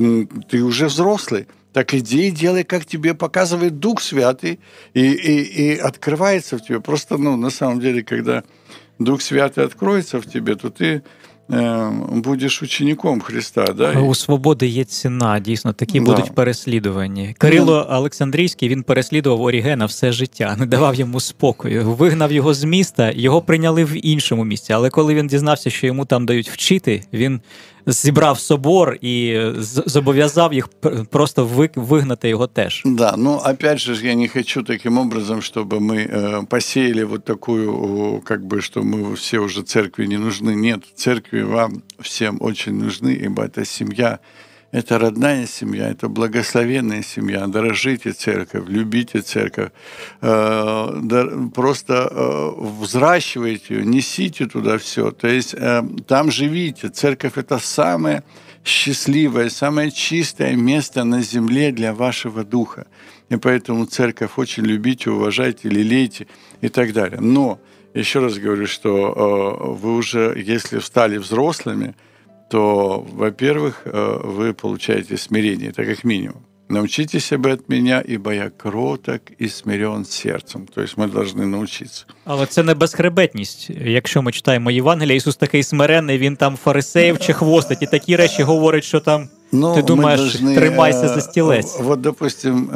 ты 0.48 0.62
уже 0.62 0.87
взрослый. 0.87 1.46
Так 1.72 1.94
иди 1.94 2.28
и 2.28 2.30
делай, 2.30 2.64
как 2.64 2.85
тебе 2.85 3.14
показывает 3.14 3.78
Дух 3.78 4.02
Святый, 4.02 4.61
и, 4.92 5.12
и, 5.12 5.42
и 5.42 5.78
открывается 5.78 6.58
в 6.58 6.62
тебе. 6.62 6.80
Просто, 6.80 7.16
ну, 7.16 7.37
на 7.37 7.50
самом 7.50 7.80
деле, 7.80 8.02
когда 8.02 8.44
Дух 8.98 9.22
Святый 9.22 9.64
откроется 9.64 10.20
в 10.20 10.26
тебе, 10.26 10.54
то 10.54 10.70
ты 10.70 11.02
будеш 12.11 12.62
учеником 12.62 13.21
Христа. 13.21 13.65
Да? 13.65 14.01
У 14.01 14.15
свободи 14.15 14.67
є 14.67 14.85
ціна, 14.85 15.41
дійсно, 15.41 15.73
такі 15.73 16.01
да. 16.01 16.07
будуть 16.07 16.35
переслідувані. 16.35 17.35
Кирило. 17.38 17.87
Олександрійський 17.91 18.69
він 18.69 18.83
переслідував 18.83 19.43
Орігена 19.43 19.87
все 19.87 20.12
життя, 20.12 20.57
не 20.59 20.67
давав 20.67 20.95
йому 20.95 21.21
спокою, 21.21 21.91
вигнав 21.91 22.33
його 22.33 22.55
з 22.55 22.65
міста, 22.65 23.12
його 23.15 23.43
прийняли 23.43 23.85
в 23.85 24.07
іншому 24.07 24.45
місці. 24.45 24.73
Але 24.73 24.91
коли 24.91 25.15
він 25.15 25.27
дізнався, 25.27 25.71
що 25.71 25.87
йому 25.87 26.05
там 26.05 26.27
дають 26.27 26.51
вчити, 26.51 27.03
він 27.12 27.41
зібрав 27.88 28.39
собор 28.39 28.97
і 29.02 29.39
зобов'язав 29.86 30.54
їх 30.54 30.67
просто 31.12 31.69
вигнати 31.76 32.30
його 32.30 32.47
теж. 32.47 32.82
Да, 32.86 33.15
ну 33.17 33.41
опять 33.52 33.80
же, 33.80 34.08
я 34.08 34.15
не 34.15 34.28
хочу 34.28 34.63
таким 34.63 34.97
образом, 34.97 35.41
чтобы 35.41 35.80
мы 35.80 36.06
э, 36.06 36.45
посеяли 36.45 37.04
вот 37.04 37.23
такую, 37.23 38.21
как 38.26 38.45
бы, 38.45 38.62
что 38.62 38.82
мы 38.82 39.15
все 39.15 39.39
уже 39.39 39.62
церкви 39.62 40.08
не 40.08 40.17
нужны. 40.17 40.56
Нет, 40.56 40.84
церкви 40.95 41.43
вам 41.43 41.82
всем 42.00 42.38
очень 42.41 42.73
нужны, 42.73 43.26
ибо 43.26 43.43
это 43.43 43.65
семья 43.65 44.19
это 44.72 44.98
родная 44.98 45.46
семья, 45.46 45.90
это 45.90 46.08
благословенная 46.08 47.02
семья. 47.02 47.46
Дорожите 47.46 48.12
церковь, 48.12 48.64
любите 48.68 49.20
церковь, 49.20 49.70
э, 50.22 51.48
просто 51.54 52.08
э, 52.11 52.50
взращивайте 52.80 53.74
ее, 53.74 53.85
несите 53.85 54.46
туда 54.46 54.78
все. 54.78 55.11
То 55.11 55.28
есть 55.28 55.54
э, 55.54 55.82
там 56.08 56.30
живите. 56.30 56.88
Церковь 56.88 57.37
это 57.37 57.58
самое 57.58 58.24
счастливое, 58.64 59.50
самое 59.50 59.90
чистое 59.90 60.56
место 60.56 61.04
на 61.04 61.20
земле 61.20 61.70
для 61.70 61.92
вашего 61.92 62.42
духа. 62.42 62.87
И 63.28 63.37
поэтому 63.37 63.85
церковь 63.85 64.30
очень 64.37 64.64
любите, 64.64 65.11
уважайте, 65.11 65.68
лелейте 65.68 66.26
и 66.62 66.68
так 66.68 66.94
далее. 66.94 67.20
Но 67.20 67.61
еще 67.92 68.20
раз 68.20 68.38
говорю, 68.38 68.66
что 68.66 69.76
вы 69.78 69.96
уже, 69.96 70.42
если 70.46 70.78
стали 70.78 71.18
взрослыми, 71.18 71.94
то, 72.52 73.06
во-первых, 73.13 73.82
э, 73.86 74.21
вы 74.23 74.54
получаете 74.54 75.17
смирение, 75.17 75.69
это 75.69 75.86
как 75.86 76.04
минимум. 76.04 76.43
Научитесь 76.69 77.26
себе 77.26 77.54
от 77.54 77.69
меня, 77.69 78.04
ибо 78.10 78.34
я 78.34 78.52
кроток 78.58 79.21
і 79.39 79.50
смирен 79.50 80.06
серцем. 80.06 80.67
Тобто 80.76 81.02
ми 81.02 81.08
повинні 81.08 81.45
навчитися. 81.45 82.06
Але 82.26 82.45
це 82.45 82.63
не 82.63 82.73
безхребетність. 82.73 83.69
Якщо 83.69 84.21
ми 84.21 84.32
читаємо 84.32 84.71
Євангелія, 84.71 85.15
Ісус 85.15 85.36
такий 85.36 85.63
смирений, 85.63 86.17
він 86.17 86.36
там 86.36 86.58
фарисеїв 86.58 87.19
чи 87.19 87.34
хвостить, 87.34 87.82
і 87.82 87.86
такі 87.86 88.15
речі 88.15 88.43
говорить, 88.43 88.84
що 88.84 89.00
там 89.00 89.30
ну, 89.52 89.76
ти 89.76 89.82
думаєш, 89.82 90.19
должны, 90.19 90.56
тримайся 90.56 91.08
за 91.08 91.21
стілець. 91.21 91.80
Вот, 91.80 92.02
допустим, 92.02 92.69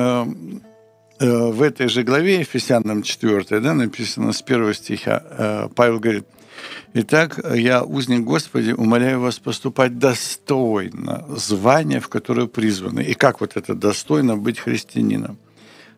в 1.20 1.62
этой 1.62 1.88
же 1.88 2.04
главе, 2.04 2.42
Ефесянам 2.42 3.04
4, 3.04 3.60
да, 3.60 3.74
написано 3.74 4.30
с 4.30 4.42
первого 4.42 4.74
стиха, 4.74 5.70
Павел 5.76 5.96
говорит, 5.96 6.24
Итак, 6.95 7.41
я, 7.55 7.83
узник 7.83 8.21
Господи, 8.21 8.71
умоляю 8.71 9.21
вас 9.21 9.39
поступать 9.39 9.99
достойно 9.99 11.25
звания, 11.29 12.01
в 12.01 12.09
которое 12.09 12.47
призваны. 12.47 13.01
И 13.01 13.15
как 13.15 13.41
вот 13.41 13.57
это 13.57 13.75
достойно 13.75 14.37
быть 14.37 14.59
христианином? 14.59 15.39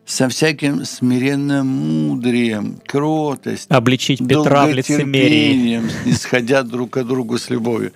со 0.09 0.27
всяким 0.27 0.85
смиренным 0.85 1.67
мудрием, 1.67 2.81
кротостью, 2.87 3.77
обличить 3.77 4.27
Петра 4.27 4.65
в 4.65 4.73
лицемерии, 4.73 5.83
исходя 6.05 6.63
друг 6.63 6.89
к 6.89 7.03
другу 7.03 7.37
с 7.37 7.51
любовью. 7.51 7.93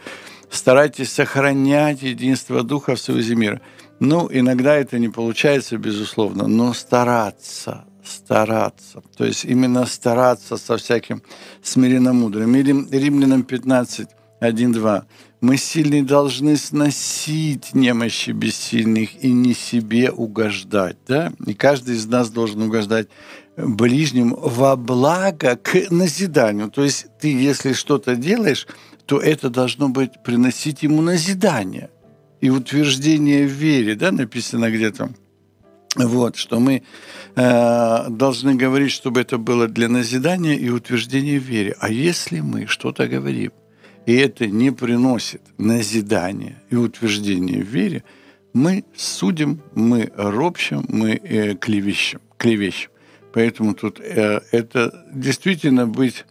Старайтесь 0.52 1.12
сохранять 1.12 2.04
единство 2.04 2.62
Духа 2.62 2.96
в 2.96 3.00
союзе 3.00 3.34
мира. 3.34 3.62
Ну, 4.00 4.30
иногда 4.32 4.76
это 4.76 5.00
не 5.00 5.10
получается, 5.10 5.78
безусловно, 5.78 6.46
но 6.46 6.74
стараться, 6.74 7.86
стараться. 8.04 9.02
То 9.16 9.26
есть 9.26 9.46
именно 9.46 9.86
стараться 9.86 10.58
со 10.58 10.78
всяким 10.78 11.22
смиренномудрием. 11.62 12.56
Или 12.56 12.98
Римлянам 12.98 13.44
15, 13.44 14.10
1, 14.40 14.72
2. 14.74 15.06
Мы 15.42 15.58
сильные 15.58 16.04
должны 16.04 16.56
сносить 16.58 17.74
немощи 17.74 18.32
бессильных 18.32 19.24
и 19.24 19.32
не 19.32 19.54
себе 19.54 20.12
угождать. 20.12 20.98
Да? 21.08 21.34
И 21.46 21.54
каждый 21.54 21.96
из 21.96 22.06
нас 22.06 22.30
должен 22.30 22.62
угождать 22.62 23.08
ближним 23.58 24.36
во 24.36 24.76
благо 24.76 25.56
к 25.56 25.90
назиданию. 25.92 26.70
То 26.70 26.84
есть 26.84 27.08
ты, 27.20 27.34
если 27.34 27.74
что-то 27.74 28.16
делаешь, 28.16 28.68
то 29.06 29.20
это 29.20 29.50
должно 29.50 29.90
быть 29.90 30.24
приносить 30.24 30.84
ему 30.84 31.02
назидание 31.02 31.90
и 32.42 32.50
утверждение 32.50 33.46
в 33.46 33.52
вере, 33.52 33.96
да, 33.96 34.12
написано 34.12 34.72
где-то. 34.72 35.10
Вот, 35.96 36.38
что 36.38 36.60
мы 36.60 36.82
э, 37.36 38.10
должны 38.10 38.56
говорить, 38.56 38.92
чтобы 38.92 39.22
это 39.22 39.38
было 39.38 39.68
для 39.68 39.88
назидания 39.88 40.56
и 40.56 40.70
утверждения 40.70 41.40
в 41.40 41.44
вере. 41.44 41.76
А 41.80 41.90
если 41.90 42.40
мы 42.40 42.66
что-то 42.66 43.08
говорим, 43.08 43.52
и 44.08 44.16
это 44.16 44.48
не 44.48 44.72
приносит 44.72 45.42
назидания 45.58 46.62
и 46.72 46.76
утверждения 46.76 47.64
в 47.64 47.68
вере, 47.68 48.04
мы 48.54 48.86
судим, 48.96 49.62
мы 49.76 50.12
ропщим, 50.16 50.84
мы 50.90 51.12
э, 51.12 51.56
клевещем, 51.56 52.22
клевещем. 52.38 52.90
Поэтому 53.32 53.76
тут 53.76 54.00
э, 54.00 54.42
это 54.52 55.06
действительно 55.14 55.86
быть 55.86 56.26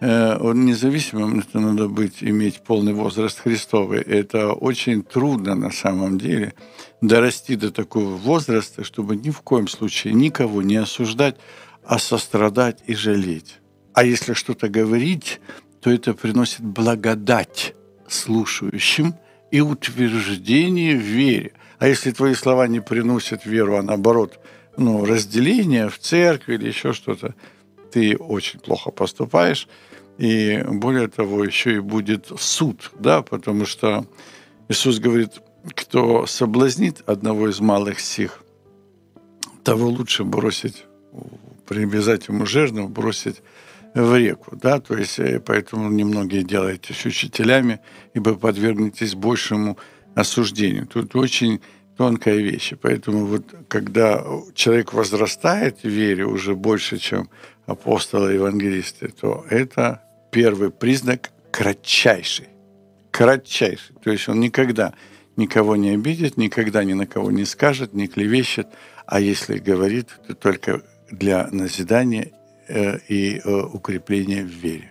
э, 0.00 0.52
независимым, 0.54 1.40
это 1.40 1.58
надо 1.58 1.88
быть, 1.88 2.18
иметь 2.20 2.62
полный 2.64 2.92
возраст 2.92 3.40
Христовый. 3.40 4.00
Это 4.00 4.52
очень 4.52 5.02
трудно 5.02 5.56
на 5.56 5.72
самом 5.72 6.18
деле– 6.18 6.54
дорасти 7.02 7.56
до 7.56 7.70
такого 7.70 8.14
возраста, 8.14 8.84
чтобы 8.84 9.16
ни 9.16 9.30
в 9.30 9.42
коем 9.42 9.68
случае 9.68 10.14
никого 10.14 10.62
не 10.62 10.76
осуждать, 10.76 11.36
а 11.84 11.98
сострадать 11.98 12.82
и 12.86 12.94
жалеть. 12.94 13.58
А 13.92 14.04
если 14.04 14.32
что-то 14.32 14.68
говорить, 14.68 15.40
то 15.80 15.90
это 15.90 16.14
приносит 16.14 16.60
благодать 16.60 17.74
слушающим 18.08 19.14
и 19.50 19.60
утверждение 19.60 20.96
в 20.96 21.00
вере. 21.00 21.52
А 21.78 21.88
если 21.88 22.12
твои 22.12 22.34
слова 22.34 22.68
не 22.68 22.80
приносят 22.80 23.44
веру, 23.44 23.76
а 23.76 23.82
наоборот, 23.82 24.38
ну, 24.76 25.04
разделение 25.04 25.88
в 25.88 25.98
церкви 25.98 26.54
или 26.54 26.68
еще 26.68 26.92
что-то, 26.92 27.34
ты 27.90 28.16
очень 28.16 28.60
плохо 28.60 28.90
поступаешь. 28.90 29.68
И 30.18 30.62
более 30.68 31.08
того, 31.08 31.44
еще 31.44 31.76
и 31.76 31.80
будет 31.80 32.30
суд, 32.38 32.92
да, 32.98 33.22
потому 33.22 33.66
что 33.66 34.06
Иисус 34.68 35.00
говорит, 35.00 35.40
кто 35.74 36.26
соблазнит 36.26 37.02
одного 37.06 37.48
из 37.48 37.60
малых 37.60 38.00
сих, 38.00 38.42
того 39.64 39.88
лучше 39.88 40.24
бросить, 40.24 40.84
привязать 41.66 42.28
ему 42.28 42.46
жернов, 42.46 42.90
бросить 42.90 43.42
в 43.94 44.16
реку, 44.16 44.56
да, 44.56 44.80
то 44.80 44.96
есть 44.96 45.18
э, 45.18 45.38
поэтому 45.40 45.90
немногие 45.90 46.42
делаетесь 46.42 47.04
учителями, 47.04 47.80
ибо 48.14 48.34
подвергнетесь 48.34 49.14
большему 49.14 49.76
осуждению. 50.14 50.86
Тут 50.86 51.14
очень 51.14 51.60
тонкая 51.96 52.36
вещь, 52.36 52.72
поэтому 52.80 53.26
вот 53.26 53.44
когда 53.68 54.24
человек 54.54 54.94
возрастает 54.94 55.82
в 55.82 55.88
вере 55.88 56.24
уже 56.24 56.54
больше, 56.54 56.96
чем 56.96 57.28
апостолы 57.66 58.32
и 58.32 58.34
евангелисты, 58.36 59.08
то 59.08 59.44
это 59.50 60.02
первый 60.30 60.70
признак 60.70 61.30
кратчайший, 61.50 62.48
кратчайший, 63.10 63.94
то 64.02 64.10
есть 64.10 64.28
он 64.28 64.40
никогда 64.40 64.94
никого 65.37 65.75
не 65.75 65.95
обидит, 65.95 66.37
никогда 66.37 66.83
ни 66.83 66.93
на 66.93 67.05
кого 67.05 67.31
не 67.31 67.45
скажет, 67.45 67.93
не 67.93 68.07
клевещет, 68.07 68.67
а 69.05 69.19
если 69.19 69.59
говорит, 69.59 70.07
то 70.27 70.33
только 70.33 70.81
для 71.11 71.47
назидания 71.51 72.27
э, 72.69 72.99
і 73.09 73.41
э, 73.45 73.75
укріплення 73.75 74.43
в 74.43 74.65
вірі. 74.65 74.87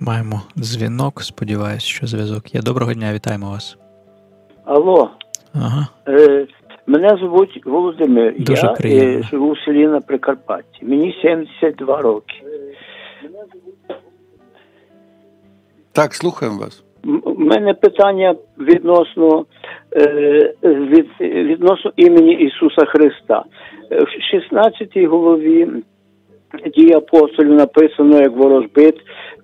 Маємо 0.00 0.42
дзвінок. 0.56 1.22
Сподіваюсь, 1.22 1.82
що 1.82 2.06
зв'язок 2.06 2.54
є. 2.54 2.62
Доброго 2.62 2.94
дня, 2.94 3.12
вітаємо 3.12 3.50
вас. 3.50 3.76
Алло. 4.64 5.10
Ага. 5.54 5.88
Е, 6.08 6.46
Мене 6.86 7.16
звуть 7.16 7.66
Володимир. 7.66 8.34
Дуже 8.38 8.74
Я 8.84 8.88
е, 8.90 9.22
живу 9.22 9.52
в 9.52 9.58
селі 9.58 9.86
на 9.86 10.00
Прикарпатті. 10.00 10.84
Мені 10.84 11.18
72 11.22 12.02
роки. 12.02 12.34
Так, 15.92 16.14
слухаємо 16.14 16.58
вас. 16.58 16.84
У 17.23 17.39
мене 17.39 17.73
питання 17.73 18.35
відносно 18.59 19.45
е, 19.95 20.53
від, 20.63 21.07
відносно 21.21 21.91
імені 21.95 22.33
Ісуса 22.33 22.85
Христа. 22.85 23.43
В 23.91 24.31
16 24.31 24.97
голові 24.97 25.67
дії 26.75 26.93
апостолів 26.93 27.53
написано, 27.53 28.21
як 28.21 28.31
ворожбит 28.31 28.95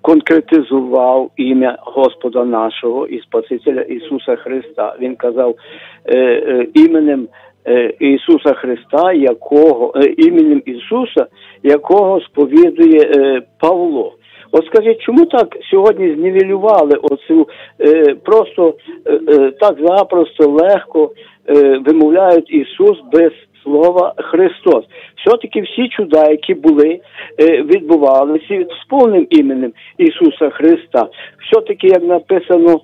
конкретизував 0.02 1.30
ім'я 1.36 1.78
Господа 1.80 2.44
нашого 2.44 3.06
і 3.06 3.20
Спасителя 3.20 3.80
Ісуса 3.80 4.36
Христа. 4.36 4.96
Він 5.00 5.16
казав 5.16 5.54
е, 6.04 6.18
е, 6.18 6.66
іменем 6.74 7.28
е, 7.66 7.94
Ісуса 7.98 8.54
Христа, 8.54 9.12
якого 9.12 9.92
е, 9.96 10.14
іменем 10.18 10.62
Ісуса, 10.66 11.26
якого 11.62 12.20
сповідує 12.20 13.00
е, 13.16 13.42
Павло. 13.60 14.12
От 14.56 14.66
скажіть, 14.66 15.00
чому 15.00 15.26
так 15.26 15.56
сьогодні 15.70 16.14
знівелювали 16.14 16.96
оцю 17.02 17.48
е, 17.80 18.14
просто 18.24 18.74
е, 19.06 19.20
е 19.28 19.50
так 19.50 19.78
запросто 19.86 20.50
легко 20.50 21.10
е, 21.48 21.78
вимовляють 21.86 22.50
Ісус 22.50 22.98
без 23.12 23.32
слова 23.62 24.14
Христос? 24.18 24.84
Все-таки 25.16 25.60
всі 25.60 25.88
чуда, 25.88 26.30
які 26.30 26.54
були, 26.54 27.00
е, 27.40 27.62
відбувалися 27.62 28.66
з 28.82 28.88
повним 28.88 29.26
іменем 29.30 29.72
Ісуса 29.98 30.50
Христа. 30.50 31.08
Все-таки, 31.46 31.86
як 31.86 32.02
написано 32.02 32.80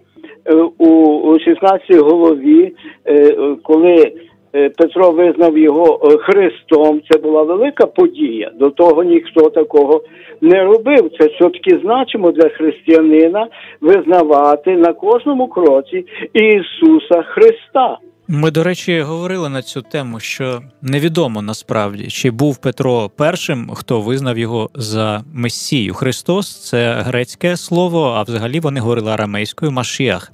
е, 0.46 0.54
у 0.78 1.38
16 1.38 1.96
голові, 1.96 2.72
е, 3.06 3.36
коли 3.62 4.12
Петро 4.52 5.10
визнав 5.10 5.58
його 5.58 6.00
е, 6.04 6.18
Христом. 6.18 7.00
Це 7.10 7.18
була 7.18 7.42
велика 7.42 7.86
подія. 7.86 8.50
До 8.58 8.70
того 8.70 9.02
ніхто 9.02 9.50
такого 9.50 10.02
не 10.40 10.64
робив. 10.64 11.10
Це 11.18 11.26
все-таки 11.26 11.80
значимо 11.84 12.32
для 12.32 12.48
християнина 12.48 13.48
визнавати 13.80 14.76
на 14.76 14.92
кожному 14.92 15.48
кроці 15.48 16.04
Ісуса 16.34 17.22
Христа. 17.22 17.98
Ми, 18.32 18.50
до 18.50 18.64
речі, 18.64 19.00
говорили 19.00 19.48
на 19.48 19.62
цю 19.62 19.82
тему, 19.82 20.20
що 20.20 20.60
невідомо 20.82 21.42
насправді, 21.42 22.06
чи 22.06 22.30
був 22.30 22.58
Петро 22.58 23.10
першим, 23.16 23.70
хто 23.74 24.00
визнав 24.00 24.38
його 24.38 24.70
за 24.74 25.24
Месію. 25.34 25.94
Христос 25.94 26.68
це 26.68 26.92
грецьке 26.92 27.56
слово, 27.56 28.14
а 28.16 28.22
взагалі 28.22 28.60
вони 28.60 28.80
говорили 28.80 29.10
арамейською 29.10 29.72
Машіах 29.72 30.32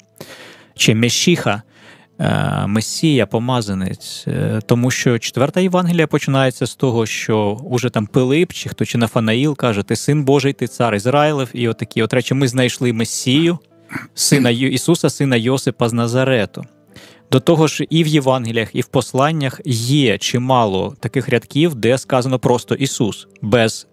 чи 0.74 0.94
Мешіха. 0.94 1.62
Е, 2.18 2.66
Месія, 2.66 3.26
помазанець, 3.26 4.24
е, 4.28 4.60
тому 4.66 4.90
що 4.90 5.18
четверта 5.18 5.60
Євангелія 5.60 6.06
починається 6.06 6.66
з 6.66 6.74
того, 6.74 7.06
що 7.06 7.60
уже 7.64 7.90
там 7.90 8.06
Пилип, 8.06 8.52
чи 8.52 8.68
хто 8.68 8.84
чи 8.84 8.98
Нафанаїл 8.98 9.56
каже, 9.56 9.82
ти 9.82 9.96
син 9.96 10.24
Божий, 10.24 10.52
ти 10.52 10.66
цар 10.66 10.94
Ізраїлев, 10.94 11.50
і 11.52 11.68
отакі. 11.68 12.02
От 12.02 12.14
речі, 12.14 12.34
ми 12.34 12.48
знайшли 12.48 12.92
Месію, 12.92 13.58
сина 14.14 14.50
Ісуса, 14.50 15.10
сина 15.10 15.36
Йосипа 15.36 15.88
з 15.88 15.92
Назарету. 15.92 16.64
До 17.30 17.40
того 17.40 17.66
ж, 17.66 17.84
і 17.90 18.04
в 18.04 18.06
Євангеліях, 18.06 18.68
і 18.72 18.80
в 18.80 18.86
посланнях 18.86 19.60
є 19.64 20.18
чимало 20.18 20.96
таких 21.00 21.28
рядків, 21.28 21.74
де 21.74 21.98
сказано 21.98 22.38
просто 22.38 22.74
Ісус 22.74 23.26
без 23.42 23.86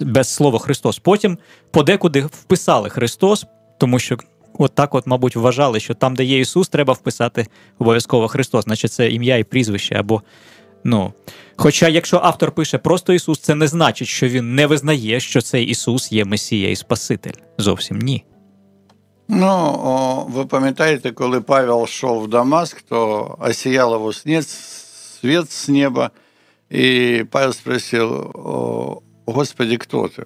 без 0.00 0.28
слова 0.28 0.58
Христос. 0.58 0.98
Потім 0.98 1.38
подекуди 1.70 2.20
вписали 2.20 2.90
Христос, 2.90 3.46
тому 3.78 3.98
що 3.98 4.18
от 4.60 4.74
так, 4.74 4.94
от, 4.94 5.06
мабуть, 5.06 5.36
вважали, 5.36 5.80
що 5.80 5.94
там, 5.94 6.14
де 6.14 6.24
є 6.24 6.38
Ісус, 6.38 6.68
треба 6.68 6.92
вписати 6.92 7.46
обов'язково 7.78 8.28
Христос, 8.28 8.64
значить 8.64 8.92
це 8.92 9.10
ім'я 9.10 9.36
і 9.36 9.44
прізвище 9.44 9.94
або. 9.94 10.22
Ну, 10.84 11.12
Хоча, 11.56 11.88
якщо 11.88 12.20
автор 12.22 12.52
пише 12.52 12.78
просто 12.78 13.12
Ісус, 13.12 13.38
це 13.38 13.54
не 13.54 13.66
значить, 13.66 14.08
що 14.08 14.28
він 14.28 14.54
не 14.54 14.66
визнає, 14.66 15.20
що 15.20 15.40
цей 15.40 15.64
Ісус 15.64 16.12
є 16.12 16.24
Месія 16.24 16.70
і 16.70 16.76
Спаситель. 16.76 17.32
Зовсім 17.58 17.98
ні. 17.98 18.24
Ну, 19.28 20.26
ви 20.30 20.46
пам'ятаєте, 20.46 21.10
коли 21.10 21.40
Павел 21.40 21.84
йшов 21.84 22.22
в 22.22 22.28
Дамаск, 22.28 22.82
то 22.82 23.36
осіял 23.40 23.92
його 23.92 24.12
світ 24.12 25.52
з 25.52 25.68
неба, 25.68 26.10
і 26.70 27.24
Павел 27.30 27.52
спросив, 27.52 28.30
Господи, 29.26 29.78
хто 29.80 30.08
ти? 30.08 30.24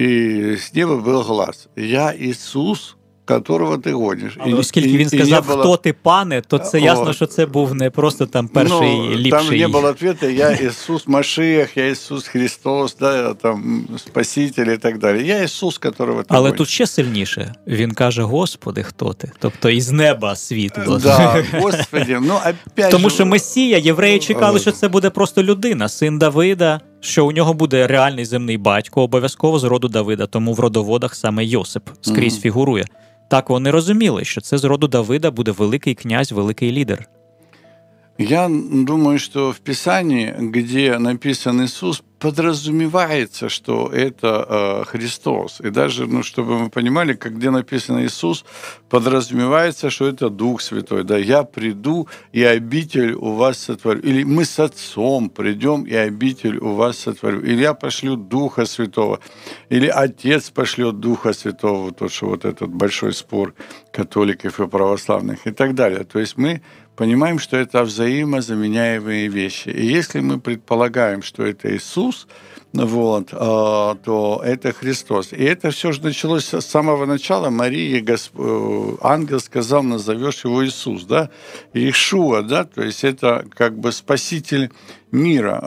І 0.00 0.56
з 0.56 0.74
неба 0.74 0.96
був 0.96 1.22
глаз. 1.22 1.68
Я 1.76 2.10
Ісус, 2.10 2.96
которого 3.24 3.78
ти 3.78 3.92
гониш. 3.92 4.36
Але 4.38 4.54
оскільки 4.54 4.96
він 4.96 5.08
сказав, 5.08 5.46
було... 5.46 5.60
хто 5.60 5.76
ти 5.76 5.92
пане, 5.92 6.40
то 6.40 6.58
це 6.58 6.80
ясно, 6.80 7.12
що 7.12 7.26
це 7.26 7.46
був 7.46 7.74
не 7.74 7.90
просто 7.90 8.26
там 8.26 8.48
перший 8.48 8.96
ну, 8.96 9.10
ліпший. 9.10 9.30
Там 9.30 9.58
не 9.58 9.68
було 9.68 9.92
відповіді, 9.92 10.38
я 10.38 10.50
Ісус 10.68 11.08
Машиях, 11.08 11.76
я 11.76 11.86
Ісус 11.86 12.26
Христос, 12.26 12.96
да, 12.96 13.34
там, 13.34 13.88
Спаситель 13.98 14.66
і 14.66 14.76
так 14.76 14.98
далі. 14.98 15.26
Я 15.26 15.42
Ісус, 15.42 15.78
которого 15.78 16.22
ти 16.22 16.28
Але 16.30 16.40
гониш. 16.40 16.58
тут 16.58 16.68
ще 16.68 16.86
сильніше. 16.86 17.54
Він 17.66 17.90
каже, 17.90 18.22
Господи, 18.22 18.82
хто 18.82 19.12
ти? 19.12 19.32
Тобто 19.38 19.70
із 19.70 19.90
неба 19.90 20.36
світло. 20.36 20.98
Да, 20.98 21.44
Господи, 21.52 22.18
ну, 22.22 22.34
опять 22.34 22.90
Тому 22.90 23.10
що 23.10 23.26
Месія, 23.26 23.78
євреї 23.78 24.18
чекали, 24.18 24.58
що 24.58 24.72
це 24.72 24.88
буде 24.88 25.10
просто 25.10 25.42
людина, 25.42 25.88
син 25.88 26.18
Давида, 26.18 26.80
що 27.00 27.26
у 27.26 27.32
нього 27.32 27.54
буде 27.54 27.86
реальний 27.86 28.24
земний 28.24 28.58
батько, 28.58 29.02
обов'язково 29.02 29.58
з 29.58 29.64
роду 29.64 29.88
Давида, 29.88 30.26
тому 30.26 30.52
в 30.52 30.60
родоводах 30.60 31.14
саме 31.14 31.44
Йосип 31.44 31.82
скрізь 32.00 32.38
mm-hmm. 32.38 32.40
фігурує. 32.40 32.84
Так 33.34 33.50
вони 33.50 33.70
розуміли, 33.70 34.24
що 34.24 34.40
це 34.40 34.58
з 34.58 34.64
роду 34.64 34.88
Давида 34.88 35.30
буде 35.30 35.50
великий 35.50 35.94
князь, 35.94 36.32
великий 36.32 36.72
лідер. 36.72 37.08
Я 38.18 38.48
думаю, 38.48 39.18
что 39.18 39.52
в 39.52 39.60
Писании, 39.60 40.32
где 40.38 40.98
написан 40.98 41.64
Иисус, 41.64 42.02
подразумевается, 42.24 43.48
что 43.48 43.90
это 43.92 44.46
э, 44.48 44.84
Христос. 44.86 45.60
И 45.60 45.68
даже, 45.70 46.06
ну, 46.06 46.22
чтобы 46.22 46.58
мы 46.58 46.70
понимали, 46.70 47.12
как 47.12 47.36
где 47.36 47.50
написано 47.50 48.02
Иисус, 48.04 48.44
подразумевается, 48.88 49.90
что 49.90 50.06
это 50.06 50.30
Дух 50.30 50.62
Святой. 50.62 51.04
Да, 51.04 51.18
я 51.18 51.42
приду, 51.42 52.08
и 52.32 52.42
обитель 52.42 53.12
у 53.14 53.32
вас 53.32 53.58
сотворю. 53.58 54.00
Или 54.00 54.22
мы 54.22 54.44
с 54.44 54.58
Отцом 54.58 55.28
придем, 55.28 55.82
и 55.82 55.94
обитель 55.94 56.56
у 56.58 56.72
вас 56.74 56.98
сотворю. 56.98 57.42
Или 57.42 57.62
я 57.62 57.74
пошлю 57.74 58.16
Духа 58.16 58.64
Святого. 58.64 59.18
Или 59.68 59.88
Отец 59.88 60.50
пошлет 60.50 61.00
Духа 61.00 61.34
Святого. 61.34 61.92
То, 61.92 62.08
что 62.08 62.28
вот 62.28 62.44
этот 62.44 62.70
большой 62.70 63.12
спор 63.12 63.54
католиков 63.92 64.60
и 64.60 64.66
православных 64.66 65.46
и 65.46 65.50
так 65.50 65.74
далее. 65.74 66.04
То 66.04 66.20
есть 66.20 66.38
мы 66.38 66.62
понимаем, 66.96 67.38
что 67.38 67.56
это 67.56 67.82
взаимозаменяемые 67.82 69.28
вещи. 69.28 69.68
И 69.68 69.86
если 69.86 70.20
мы 70.20 70.40
предполагаем, 70.40 71.22
что 71.22 71.44
это 71.44 71.74
Иисус, 71.74 72.26
вот, 72.72 73.28
а, 73.32 73.94
то 73.94 74.42
это 74.44 74.72
Христос. 74.72 75.32
И 75.32 75.42
это 75.42 75.70
все 75.70 75.92
же 75.92 76.02
началось 76.02 76.52
с 76.52 76.66
самого 76.66 77.06
начала. 77.06 77.50
Марии 77.50 78.00
Госп... 78.00 78.32
Э, 78.36 78.96
ангел 79.00 79.38
сказал, 79.38 79.84
назовешь 79.84 80.44
его 80.44 80.66
Иисус, 80.66 81.04
да, 81.04 81.30
Иешуа, 81.72 82.42
да, 82.42 82.64
то 82.64 82.82
есть 82.82 83.04
это 83.04 83.46
как 83.54 83.78
бы 83.78 83.92
спаситель 83.92 84.72
мира. 85.12 85.60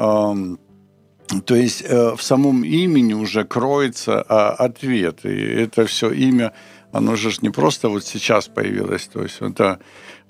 То 1.46 1.56
есть 1.56 1.84
э, 1.86 2.16
в 2.16 2.22
самом 2.22 2.64
имени 2.64 3.14
уже 3.14 3.44
кроется 3.44 4.22
а, 4.28 4.52
ответ. 4.52 5.26
И 5.26 5.30
это 5.30 5.86
все 5.86 6.12
имя, 6.12 6.54
оно 6.92 7.16
же 7.16 7.32
не 7.42 7.50
просто 7.50 7.90
вот 7.90 8.06
сейчас 8.06 8.48
появилось. 8.48 9.08
То 9.08 9.24
есть 9.24 9.38
это 9.42 9.80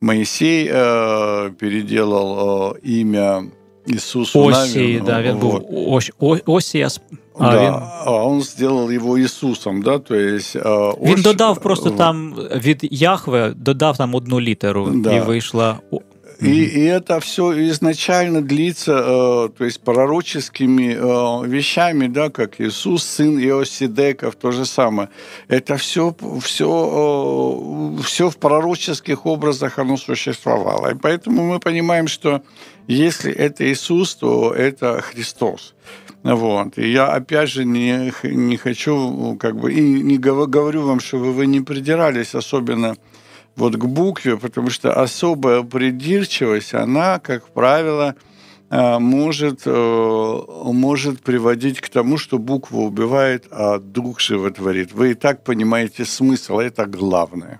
Моисей 0.00 0.68
э, 0.72 1.50
переделал 1.58 2.74
э, 2.74 3.00
имя 3.00 3.44
Иисусу 3.86 4.46
Осии, 4.46 5.02
да, 5.06 5.22
він 5.22 5.36
вот. 5.36 5.70
був 5.70 5.92
Ос, 5.92 6.10
Осія, 6.46 6.88
а, 7.38 7.52
да, 7.52 7.64
він... 7.64 7.74
а 8.04 8.24
он 8.24 8.42
сделал 8.42 8.90
его 8.90 9.18
Ісусом, 9.18 9.82
да, 9.82 9.98
то 9.98 10.14
есть... 10.14 10.56
Э, 10.56 10.94
він 11.02 11.14
Ос... 11.14 11.22
додав 11.22 11.60
просто 11.60 11.90
там 11.90 12.34
від 12.56 12.88
Яхве, 12.90 13.52
додав 13.56 13.96
там 13.96 14.14
одну 14.14 14.40
літеру, 14.40 14.90
да. 14.94 15.16
і 15.16 15.20
вийшла 15.20 15.78
и, 16.39 16.65
и 16.65 16.83
это 16.83 17.19
все 17.19 17.67
изначально 17.69 18.41
длится, 18.41 18.91
э, 18.91 19.49
то 19.57 19.65
есть 19.65 19.81
пророческими 19.81 20.93
э, 20.93 21.47
вещами, 21.47 22.07
да, 22.07 22.29
как 22.29 22.61
Иисус, 22.61 23.03
сын 23.03 23.39
Иосидеков, 23.39 24.35
то 24.35 24.51
же 24.51 24.65
самое. 24.65 25.09
Это 25.47 25.77
все, 25.77 26.15
все, 26.41 27.97
э, 27.97 28.03
все 28.03 28.29
в 28.29 28.37
пророческих 28.37 29.25
образах 29.25 29.79
оно 29.79 29.97
существовало. 29.97 30.91
И 30.91 30.95
поэтому 30.95 31.43
мы 31.43 31.59
понимаем, 31.59 32.07
что 32.07 32.43
если 32.87 33.31
это 33.31 33.69
Иисус, 33.71 34.15
то 34.15 34.53
это 34.53 35.01
Христос. 35.01 35.73
Вот. 36.23 36.77
И 36.77 36.91
я, 36.91 37.07
опять 37.07 37.49
же, 37.49 37.65
не, 37.65 38.11
не 38.23 38.57
хочу, 38.57 39.37
как 39.39 39.55
бы, 39.59 39.73
и 39.73 39.81
не 39.81 40.17
говорю 40.17 40.83
вам, 40.83 40.99
чтобы 40.99 41.33
вы 41.33 41.47
не 41.47 41.61
придирались 41.61 42.35
особенно 42.35 42.95
вот 43.56 43.76
к 43.76 43.84
букве, 43.84 44.36
потому 44.36 44.70
что 44.70 45.02
особая 45.02 45.62
придирчивость, 45.62 46.74
она, 46.74 47.18
как 47.18 47.48
правило, 47.48 48.14
э, 48.70 48.98
может, 48.98 49.62
э, 49.66 50.40
может 50.64 51.20
приводить 51.20 51.80
к 51.80 51.88
тому, 51.88 52.18
что 52.18 52.38
буква 52.38 52.78
убивает, 52.78 53.46
а 53.50 53.78
дух 53.78 54.20
животворит. 54.20 54.92
Вы 54.92 55.10
и 55.10 55.14
так 55.14 55.44
понимаете 55.44 56.04
смысл, 56.04 56.60
это 56.60 56.86
главное. 56.86 57.58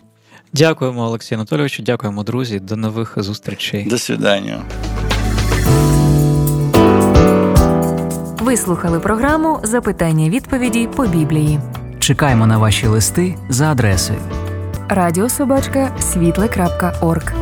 Дякуємо, 0.53 1.03
Олексію 1.03 1.39
Анатолійовичу. 1.39 1.83
Дякуємо, 1.83 2.23
друзі. 2.23 2.61
До 2.61 2.77
нових 2.77 3.15
зустрічей. 3.17 3.85
До 3.85 3.99
свидання. 3.99 4.63
Ви 8.41 8.57
слухали 8.57 9.01
програму 9.01 9.61
Запитання 9.63 10.29
відповіді 10.29 10.89
по 10.97 11.07
Біблії. 11.07 11.61
Чекаємо 11.99 12.47
на 12.47 12.59
ваші 12.59 12.87
листи 12.87 13.35
за 13.49 13.73
адресою 13.73 14.19
радіособачка 14.90 15.92
світле.орг. 16.00 17.34